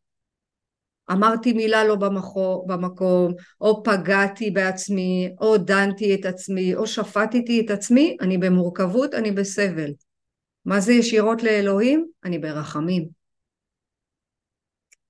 אמרתי 1.13 1.53
מילה 1.53 1.85
לא 1.85 1.97
במחו, 1.97 2.65
במקום, 2.67 3.35
או 3.61 3.83
פגעתי 3.83 4.51
בעצמי, 4.51 5.35
או 5.41 5.59
דנתי 5.59 6.15
את 6.15 6.25
עצמי, 6.25 6.75
או 6.75 6.87
שפטתי 6.87 7.61
את 7.61 7.71
עצמי, 7.71 8.17
אני 8.21 8.39
במורכבות, 8.39 9.15
אני 9.15 9.33
בסבל. 9.33 9.93
מה 10.65 10.81
זה 10.81 10.93
ישירות 10.93 11.43
לאלוהים? 11.43 12.11
אני 12.25 12.39
ברחמים. 12.39 13.09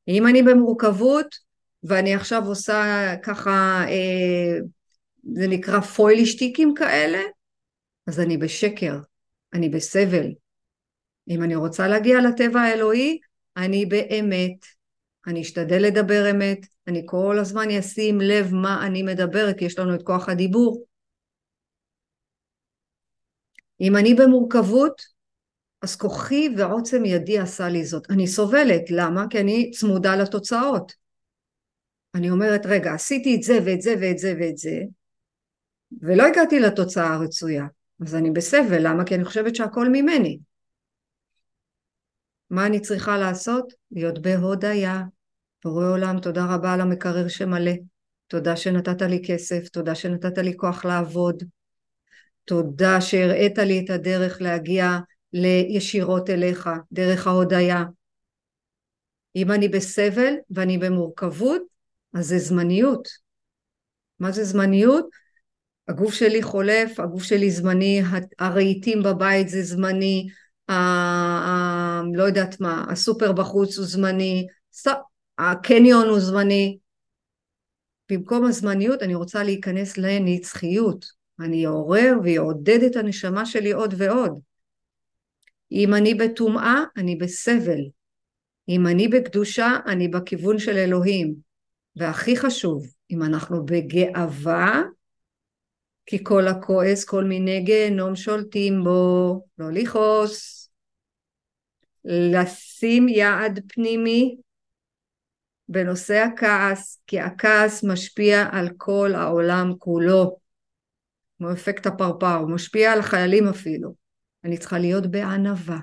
אם 0.09 0.27
אני 0.27 0.43
במורכבות, 0.43 1.35
ואני 1.83 2.15
עכשיו 2.15 2.47
עושה 2.47 3.15
ככה, 3.23 3.85
אה, 3.89 4.59
זה 5.35 5.49
נקרא 5.49 5.81
פוילשטיקים 5.81 6.75
כאלה, 6.75 7.21
אז 8.07 8.21
אני 8.21 8.37
בשקר, 8.37 8.99
אני 9.55 9.69
בסבל. 9.69 10.27
אם 11.29 11.43
אני 11.43 11.57
רוצה 11.57 11.89
להגיע 11.89 12.19
לטבע 12.21 12.61
האלוהי, 12.61 13.19
אני 13.57 13.87
באמת. 13.87 14.67
אני 15.27 15.43
אשתדל 15.43 15.83
לדבר 15.83 16.31
אמת, 16.31 16.67
אני 16.87 17.03
כל 17.07 17.39
הזמן 17.41 17.71
אשים 17.71 18.21
לב 18.21 18.55
מה 18.55 18.87
אני 18.87 19.03
מדברת, 19.03 19.59
כי 19.59 19.65
יש 19.65 19.79
לנו 19.79 19.95
את 19.95 20.03
כוח 20.03 20.29
הדיבור. 20.29 20.87
אם 23.81 23.97
אני 23.97 24.15
במורכבות, 24.15 25.03
אז 25.83 25.97
כוחי 25.97 26.49
ועוצם 26.57 27.05
ידי 27.05 27.39
עשה 27.39 27.69
לי 27.69 27.85
זאת. 27.85 28.11
אני 28.11 28.27
סובלת, 28.27 28.91
למה? 28.91 29.25
כי 29.31 29.41
אני 29.41 29.71
צמודה 29.71 30.17
לתוצאות. 30.17 30.93
אני 32.15 32.31
אומרת, 32.31 32.67
רגע, 32.67 32.95
עשיתי 32.95 33.37
את 33.37 33.43
זה 33.43 33.59
ואת 33.65 33.81
זה 33.83 33.95
ואת 34.01 34.19
זה 34.19 34.35
ואת 34.41 34.57
זה, 34.57 34.81
ולא 36.03 36.23
הגעתי 36.23 36.61
לתוצאה 36.61 37.15
הרצויה. 37.15 37.65
אז 38.07 38.15
אני 38.15 38.31
בסבל, 38.31 38.87
למה? 38.87 39.05
כי 39.05 39.15
אני 39.15 39.25
חושבת 39.25 39.57
שהכל 39.57 39.89
ממני. 39.89 40.39
מה 42.51 42.67
אני 42.67 42.81
צריכה 42.81 43.19
לעשות? 43.19 43.73
להיות 43.91 44.23
בהודיה. 44.23 45.03
בורא 45.65 45.87
עולם, 45.87 46.21
תודה 46.21 46.55
רבה 46.55 46.75
על 46.75 46.81
המקרר 46.81 47.29
שמלא. 47.29 47.73
תודה 48.27 48.57
שנתת 48.57 49.03
לי 49.03 49.23
כסף, 49.27 49.69
תודה 49.69 49.95
שנתת 49.95 50.39
לי 50.39 50.57
כוח 50.57 50.85
לעבוד. 50.85 51.43
תודה 52.45 53.01
שהראית 53.01 53.59
לי 53.59 53.85
את 53.85 53.91
הדרך 53.91 54.43
להגיע 54.43 54.99
לישירות 55.33 56.31
אליך, 56.31 56.71
דרך 56.93 57.27
ההודיה. 57.27 57.85
אם 59.37 59.51
אני 59.53 59.69
בסבל 59.69 60.35
ואני 60.51 60.79
במורכבות, 60.79 61.63
אז 62.15 62.27
זה 62.27 62.39
זמניות. 62.39 63.09
מה 64.21 64.33
זה 64.33 64.45
זמניות? 64.45 65.09
הגוף 65.89 66.15
שלי 66.15 66.43
חולף, 66.43 67.01
הגוף 67.01 67.23
שלי 67.23 67.51
זמני, 67.51 68.03
הרהיטים 68.39 69.03
בבית 69.03 69.49
זה 69.49 69.63
זמני, 69.63 70.29
ה, 70.69 70.73
ה, 70.73 72.03
לא 72.15 72.23
יודעת 72.23 72.61
מה, 72.61 72.85
הסופר 72.91 73.33
בחוץ 73.33 73.79
הוא 73.79 73.87
זמני, 73.87 74.47
הקניון 75.39 76.09
הוא 76.09 76.21
זמני. 76.21 76.79
במקום 78.11 78.45
הזמניות 78.45 79.03
אני 79.03 79.15
רוצה 79.15 79.43
להיכנס 79.43 79.99
לנצחיות. 79.99 81.07
אני 81.41 81.67
אעורר 81.67 82.13
ויעודד 82.23 82.83
את 82.83 82.97
הנשמה 82.97 83.47
שלי 83.47 83.73
עוד 83.73 83.95
ועוד. 83.97 84.41
אם 85.73 85.95
אני 85.95 86.15
בטומאה, 86.15 86.85
אני 86.97 87.17
בסבל. 87.17 87.81
אם 88.69 88.87
אני 88.87 89.09
בקדושה, 89.09 89.69
אני 89.87 90.09
בכיוון 90.09 90.59
של 90.59 90.77
אלוהים. 90.77 91.35
והכי 91.97 92.37
חשוב, 92.37 92.87
אם 93.11 93.23
אנחנו 93.23 93.65
בגאווה, 93.65 94.83
כי 96.07 96.25
כל 96.25 96.49
הכועס, 96.49 97.05
כל 97.05 97.25
מיני 97.25 97.61
גיהנום 97.61 98.17
שולטים 98.17 98.85
בו, 98.85 99.41
לא 99.59 99.71
לכעוס. 99.71 100.71
לשים 102.05 103.09
יעד 103.09 103.61
פנימי 103.69 104.37
בנושא 105.69 106.15
הכעס, 106.15 107.03
כי 107.07 107.21
הכעס 107.21 107.85
משפיע 107.85 108.49
על 108.53 108.69
כל 108.77 109.13
העולם 109.15 109.73
כולו, 109.79 110.39
כמו 111.39 111.53
אפקט 111.53 111.87
הפרפר, 111.87 112.35
הוא 112.35 112.51
משפיע 112.51 112.93
על 112.93 112.99
החיילים 112.99 113.49
אפילו. 113.49 114.00
אני 114.45 114.59
צריכה 114.59 114.79
להיות 114.79 115.07
בענווה, 115.07 115.79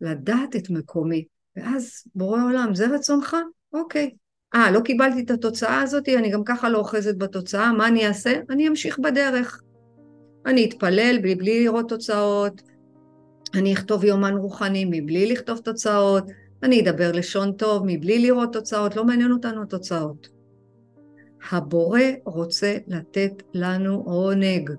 לדעת 0.00 0.56
את 0.56 0.70
מקומי, 0.70 1.24
ואז 1.56 2.04
בורא 2.14 2.42
עולם, 2.42 2.74
זה 2.74 2.86
רצונך? 2.86 3.36
אוקיי. 3.72 4.10
אה, 4.54 4.70
לא 4.70 4.80
קיבלתי 4.80 5.22
את 5.22 5.30
התוצאה 5.30 5.80
הזאת, 5.80 6.08
אני 6.08 6.30
גם 6.30 6.44
ככה 6.44 6.68
לא 6.68 6.78
אוחזת 6.78 7.16
בתוצאה, 7.16 7.72
מה 7.72 7.88
אני 7.88 8.06
אעשה? 8.06 8.40
אני 8.50 8.68
אמשיך 8.68 8.98
בדרך. 8.98 9.60
אני 10.46 10.64
אתפלל 10.64 11.18
מבלי 11.22 11.64
לראות 11.64 11.88
תוצאות, 11.88 12.62
אני 13.54 13.72
אכתוב 13.72 14.04
יומן 14.04 14.34
רוחני 14.34 14.84
מבלי 14.90 15.32
לכתוב 15.32 15.58
תוצאות, 15.58 16.24
אני 16.62 16.80
אדבר 16.80 17.12
לשון 17.12 17.52
טוב 17.52 17.82
מבלי 17.86 18.18
לראות 18.18 18.52
תוצאות, 18.52 18.96
לא 18.96 19.04
מעניין 19.04 19.32
אותנו 19.32 19.62
התוצאות. 19.62 20.28
הבורא 21.50 22.00
רוצה 22.24 22.76
לתת 22.86 23.42
לנו 23.54 24.02
עונג. 24.06 24.70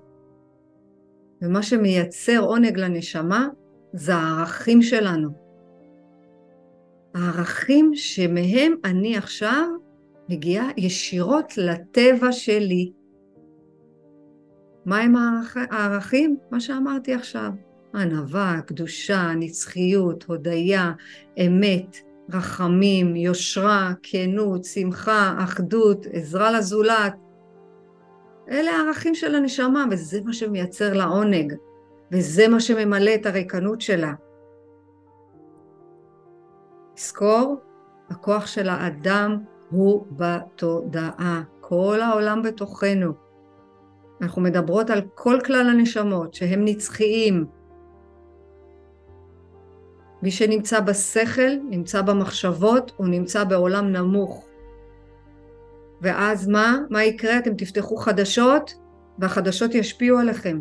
ומה 1.42 1.64
שמייצר 1.64 2.40
עונג 2.40 2.80
לנשמה 2.80 3.48
זה 3.94 4.16
הערכים 4.16 4.82
שלנו. 4.82 5.30
הערכים 7.14 7.92
שמהם 7.96 8.76
אני 8.86 9.18
עכשיו 9.18 9.68
מגיעה 10.30 10.70
ישירות 10.78 11.58
לטבע 11.58 12.32
שלי. 12.32 12.92
מהם 14.86 15.16
הערכים? 15.72 16.38
מה 16.52 16.60
שאמרתי 16.60 17.14
עכשיו. 17.14 17.52
ענווה, 17.96 18.62
קדושה, 18.66 19.32
נצחיות, 19.40 20.24
הודיה, 20.24 20.92
אמת, 21.38 21.98
רחמים, 22.34 23.16
יושרה, 23.16 23.94
כנות, 24.04 24.66
שמחה, 24.66 25.36
אחדות, 25.38 26.06
עזרה 26.12 26.52
לזולת. 26.52 27.14
אלה 28.52 28.72
הערכים 28.72 29.16
של 29.16 29.36
הנשמה, 29.36 29.86
וזה 29.92 30.20
מה 30.26 30.34
שמייצר 30.34 30.94
לה 30.94 31.06
עונג, 31.06 31.54
וזה 32.12 32.48
מה 32.48 32.60
שממלא 32.60 33.16
את 33.16 33.26
הריקנות 33.26 33.82
שלה. 33.82 34.14
זכור, 36.98 37.56
הכוח 38.10 38.48
של 38.48 38.70
האדם 38.70 39.38
הוא 39.70 40.06
בתודעה, 40.12 41.42
כל 41.60 42.02
העולם 42.02 42.42
בתוכנו. 42.44 43.14
אנחנו 44.22 44.42
מדברות 44.42 44.90
על 44.90 45.02
כל 45.16 45.40
כלל 45.46 45.70
הנשמות, 45.70 46.34
שהם 46.34 46.66
נצחיים, 46.66 47.46
מי 50.22 50.32
שנמצא 50.32 50.80
בשכל, 50.80 51.52
נמצא 51.70 52.02
במחשבות, 52.02 52.92
הוא 52.98 53.08
נמצא 53.08 53.44
בעולם 53.44 53.92
נמוך. 53.92 54.46
ואז 56.02 56.48
מה? 56.48 56.78
מה 56.90 57.04
יקרה? 57.04 57.38
אתם 57.38 57.54
תפתחו 57.54 57.98
חדשות, 57.98 58.74
והחדשות 59.20 59.76
ישפיעו 59.76 60.20
עליכם. 60.20 60.60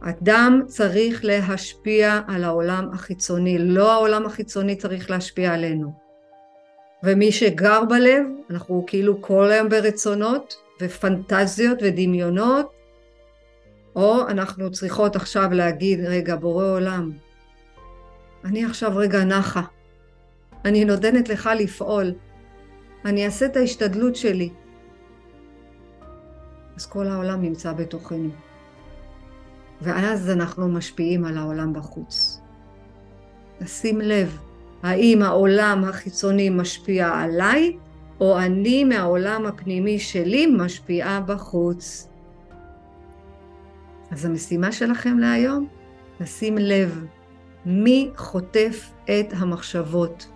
אדם 0.00 0.62
צריך 0.66 1.24
להשפיע 1.24 2.20
על 2.28 2.44
העולם 2.44 2.88
החיצוני, 2.92 3.58
לא 3.58 3.92
העולם 3.92 4.26
החיצוני 4.26 4.76
צריך 4.76 5.10
להשפיע 5.10 5.54
עלינו. 5.54 5.92
ומי 7.02 7.32
שגר 7.32 7.84
בלב, 7.84 8.26
אנחנו 8.50 8.84
כאילו 8.86 9.22
כל 9.22 9.50
היום 9.50 9.68
ברצונות 9.68 10.56
ופנטזיות 10.82 11.78
ודמיונות, 11.82 12.72
או 13.96 14.28
אנחנו 14.28 14.70
צריכות 14.70 15.16
עכשיו 15.16 15.48
להגיד, 15.52 16.00
רגע, 16.04 16.36
בורא 16.36 16.64
עולם, 16.64 17.12
אני 18.44 18.64
עכשיו 18.64 18.92
רגע 18.96 19.24
נחה. 19.24 19.62
אני 20.64 20.84
נותנת 20.84 21.28
לך 21.28 21.50
לפעול. 21.58 22.12
אני 23.06 23.24
אעשה 23.24 23.46
את 23.46 23.56
ההשתדלות 23.56 24.16
שלי. 24.16 24.50
אז 26.76 26.86
כל 26.86 27.06
העולם 27.06 27.42
נמצא 27.42 27.72
בתוכנו. 27.72 28.28
ואז 29.82 30.30
אנחנו 30.30 30.68
משפיעים 30.68 31.24
על 31.24 31.38
העולם 31.38 31.72
בחוץ. 31.72 32.40
לשים 33.60 34.00
לב, 34.00 34.38
האם 34.82 35.22
העולם 35.22 35.84
החיצוני 35.84 36.50
משפיע 36.50 37.08
עליי, 37.08 37.76
או 38.20 38.38
אני 38.38 38.84
מהעולם 38.84 39.46
הפנימי 39.46 39.98
שלי 39.98 40.46
משפיעה 40.46 41.20
בחוץ. 41.20 42.08
אז 44.10 44.24
המשימה 44.24 44.72
שלכם 44.72 45.18
להיום, 45.18 45.68
לשים 46.20 46.58
לב 46.58 47.04
מי 47.66 48.10
חוטף 48.16 48.90
את 49.04 49.26
המחשבות 49.36 50.26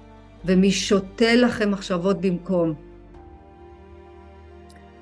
ומי 0.45 0.71
שותה 0.71 1.35
לכם 1.35 1.71
מחשבות 1.71 2.21
במקום. 2.21 2.75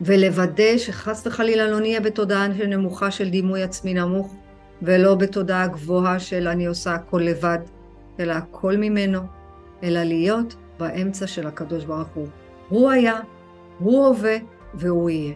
ולוודא 0.01 0.79
שחס 0.79 1.27
וחלילה 1.27 1.67
לא 1.67 1.81
נהיה 1.81 2.01
בתודעה 2.01 2.49
נמוכה 2.49 3.11
של 3.11 3.31
דימוי 3.31 3.63
עצמי 3.63 3.95
נמוך, 3.95 4.35
ולא 4.83 5.15
בתודעה 5.15 5.67
גבוהה 5.67 6.19
של 6.19 6.49
אני 6.49 6.67
עושה 6.67 6.95
הכל 6.95 7.21
לבד, 7.25 7.59
אלא 8.21 8.33
הכל 8.33 8.77
ממנו, 8.77 9.21
אלא 9.83 10.03
להיות 10.03 10.57
באמצע 10.79 11.27
של 11.27 11.47
הקדוש 11.47 11.85
ברוך 11.85 12.09
הוא. 12.15 12.27
הוא 12.69 12.91
היה, 12.91 13.21
הוא 13.79 14.07
הווה 14.07 14.37
והוא 14.75 15.11
יהיה. 15.11 15.35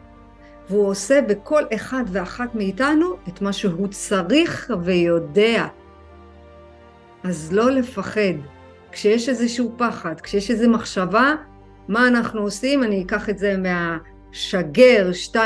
והוא 0.70 0.88
עושה 0.88 1.20
בכל 1.28 1.62
אחד 1.74 2.04
ואחת 2.06 2.54
מאיתנו 2.54 3.16
את 3.28 3.42
מה 3.42 3.52
שהוא 3.52 3.88
צריך 3.88 4.72
ויודע. 4.82 5.66
אז 7.24 7.52
לא 7.52 7.70
לפחד. 7.70 8.34
כשיש 8.92 9.28
איזשהו 9.28 9.72
פחד, 9.78 10.20
כשיש 10.20 10.50
איזו 10.50 10.70
מחשבה, 10.70 11.34
מה 11.88 12.08
אנחנו 12.08 12.40
עושים? 12.40 12.82
אני 12.82 13.02
אקח 13.02 13.28
את 13.28 13.38
זה 13.38 13.54
מהשגר 13.56 15.10
2-3, 15.34 15.38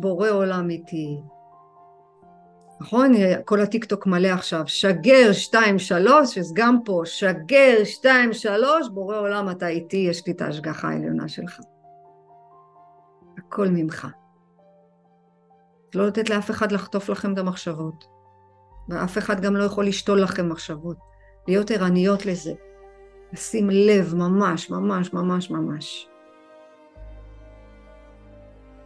בורא 0.00 0.30
עולם 0.30 0.70
איתי. 0.70 1.20
נכון? 2.80 3.12
כל 3.44 3.60
הטיקטוק 3.60 4.06
מלא 4.06 4.28
עכשיו. 4.28 4.62
שגר 4.66 5.30
2-3, 5.52 5.56
אז 6.38 6.52
גם 6.54 6.78
פה, 6.84 7.02
שגר 7.04 7.76
2-3, 8.02 8.06
בורא 8.92 9.18
עולם 9.18 9.50
אתה 9.50 9.68
איתי, 9.68 9.96
יש 9.96 10.26
לי 10.26 10.32
את 10.32 10.40
ההשגחה 10.40 10.88
העליונה 10.88 11.28
שלך. 11.28 11.60
הכל 13.38 13.68
ממך. 13.68 14.06
לא 15.94 16.06
לתת 16.06 16.30
לאף 16.30 16.50
אחד 16.50 16.72
לחטוף 16.72 17.08
לכם 17.08 17.32
את 17.32 17.38
המחשבות. 17.38 18.04
ואף 18.88 19.18
אחד 19.18 19.40
גם 19.40 19.56
לא 19.56 19.64
יכול 19.64 19.86
לשתול 19.86 20.22
לכם 20.22 20.48
מחשבות. 20.48 21.15
להיות 21.48 21.70
ערניות 21.70 22.26
לזה. 22.26 22.52
לשים 23.32 23.70
לב 23.70 24.14
ממש, 24.14 24.70
ממש, 24.70 25.12
ממש, 25.12 25.50
ממש. 25.50 26.08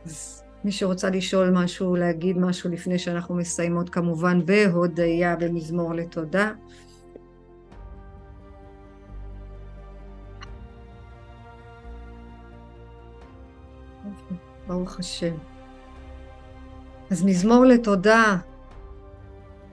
אז 0.04 0.42
מי 0.64 0.72
שרוצה 0.72 1.10
לשאול 1.10 1.50
משהו, 1.50 1.96
להגיד 1.96 2.38
משהו 2.38 2.70
לפני 2.70 2.98
שאנחנו 2.98 3.34
מסיימות, 3.34 3.90
כמובן 3.90 4.46
בהודיה 4.46 5.36
במזמור 5.36 5.94
לתודה. 5.94 6.52
ברוך 14.66 14.98
השם. 14.98 15.34
אז 17.10 17.24
מזמור 17.24 17.64
לתודה, 17.64 18.36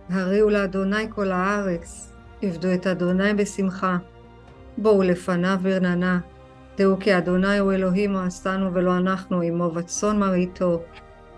הריעו 0.10 0.50
לאדוני 0.50 1.12
כל 1.12 1.32
הארץ, 1.32 2.14
עבדו 2.42 2.74
את 2.74 2.88
אדוני 2.88 3.34
בשמחה, 3.34 3.98
בואו 4.78 5.04
לפניו 5.04 5.58
ורננה, 5.62 6.20
דעו 6.78 7.00
כי 7.00 7.18
אדוני 7.18 7.58
הוא 7.58 7.74
אלוהים 7.74 8.16
עשנו 8.16 8.74
ולא 8.74 8.98
אנחנו 8.98 9.42
עמו 9.42 9.72
וצאן 9.76 10.20
מרעיתו, 10.20 10.82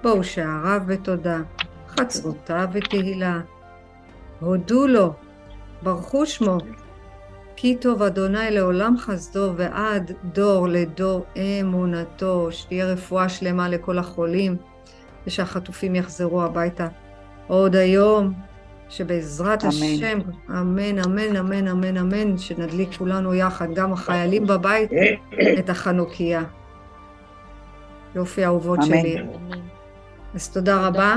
בואו 0.03 0.23
שעריו 0.23 0.81
בתודה, 0.87 1.41
חצרותיו 1.87 2.67
בתהילה, 2.73 3.39
הודו 4.39 4.87
לו, 4.87 5.13
ברכו 5.83 6.25
שמו, 6.25 6.57
כי 7.55 7.75
טוב 7.75 8.01
אדוני 8.01 8.51
לעולם 8.51 8.97
חסדו 8.97 9.53
ועד 9.55 10.11
דור 10.23 10.67
לדור 10.67 11.25
אמונתו, 11.37 12.51
שתהיה 12.51 12.85
רפואה 12.85 13.29
שלמה 13.29 13.69
לכל 13.69 13.97
החולים 13.97 14.57
ושהחטופים 15.27 15.95
יחזרו 15.95 16.43
הביתה. 16.43 16.87
עוד 17.47 17.75
היום, 17.75 18.33
שבעזרת 18.89 19.63
אמן. 19.63 19.71
השם, 19.71 20.19
אמן, 20.49 20.99
אמן, 20.99 21.35
אמן, 21.35 21.67
אמן, 21.67 21.97
אמן, 21.97 22.37
שנדליק 22.37 22.93
כולנו 22.97 23.33
יחד, 23.33 23.73
גם 23.73 23.93
החיילים 23.93 24.47
בבית, 24.47 24.91
את 25.59 25.69
החנוכיה. 25.69 26.43
יופי 28.15 28.45
אהובות 28.45 28.79
שלי. 28.83 29.17
אז 30.35 30.49
תודה 30.49 30.87
רבה. 30.87 31.15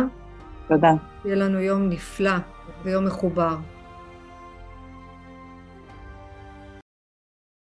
תודה. 0.69 0.93
יהיה 1.25 1.37
לנו 1.37 1.61
יום 1.61 1.89
נפלא 1.89 2.37
ויום 2.83 3.05
מחובר. 3.05 3.57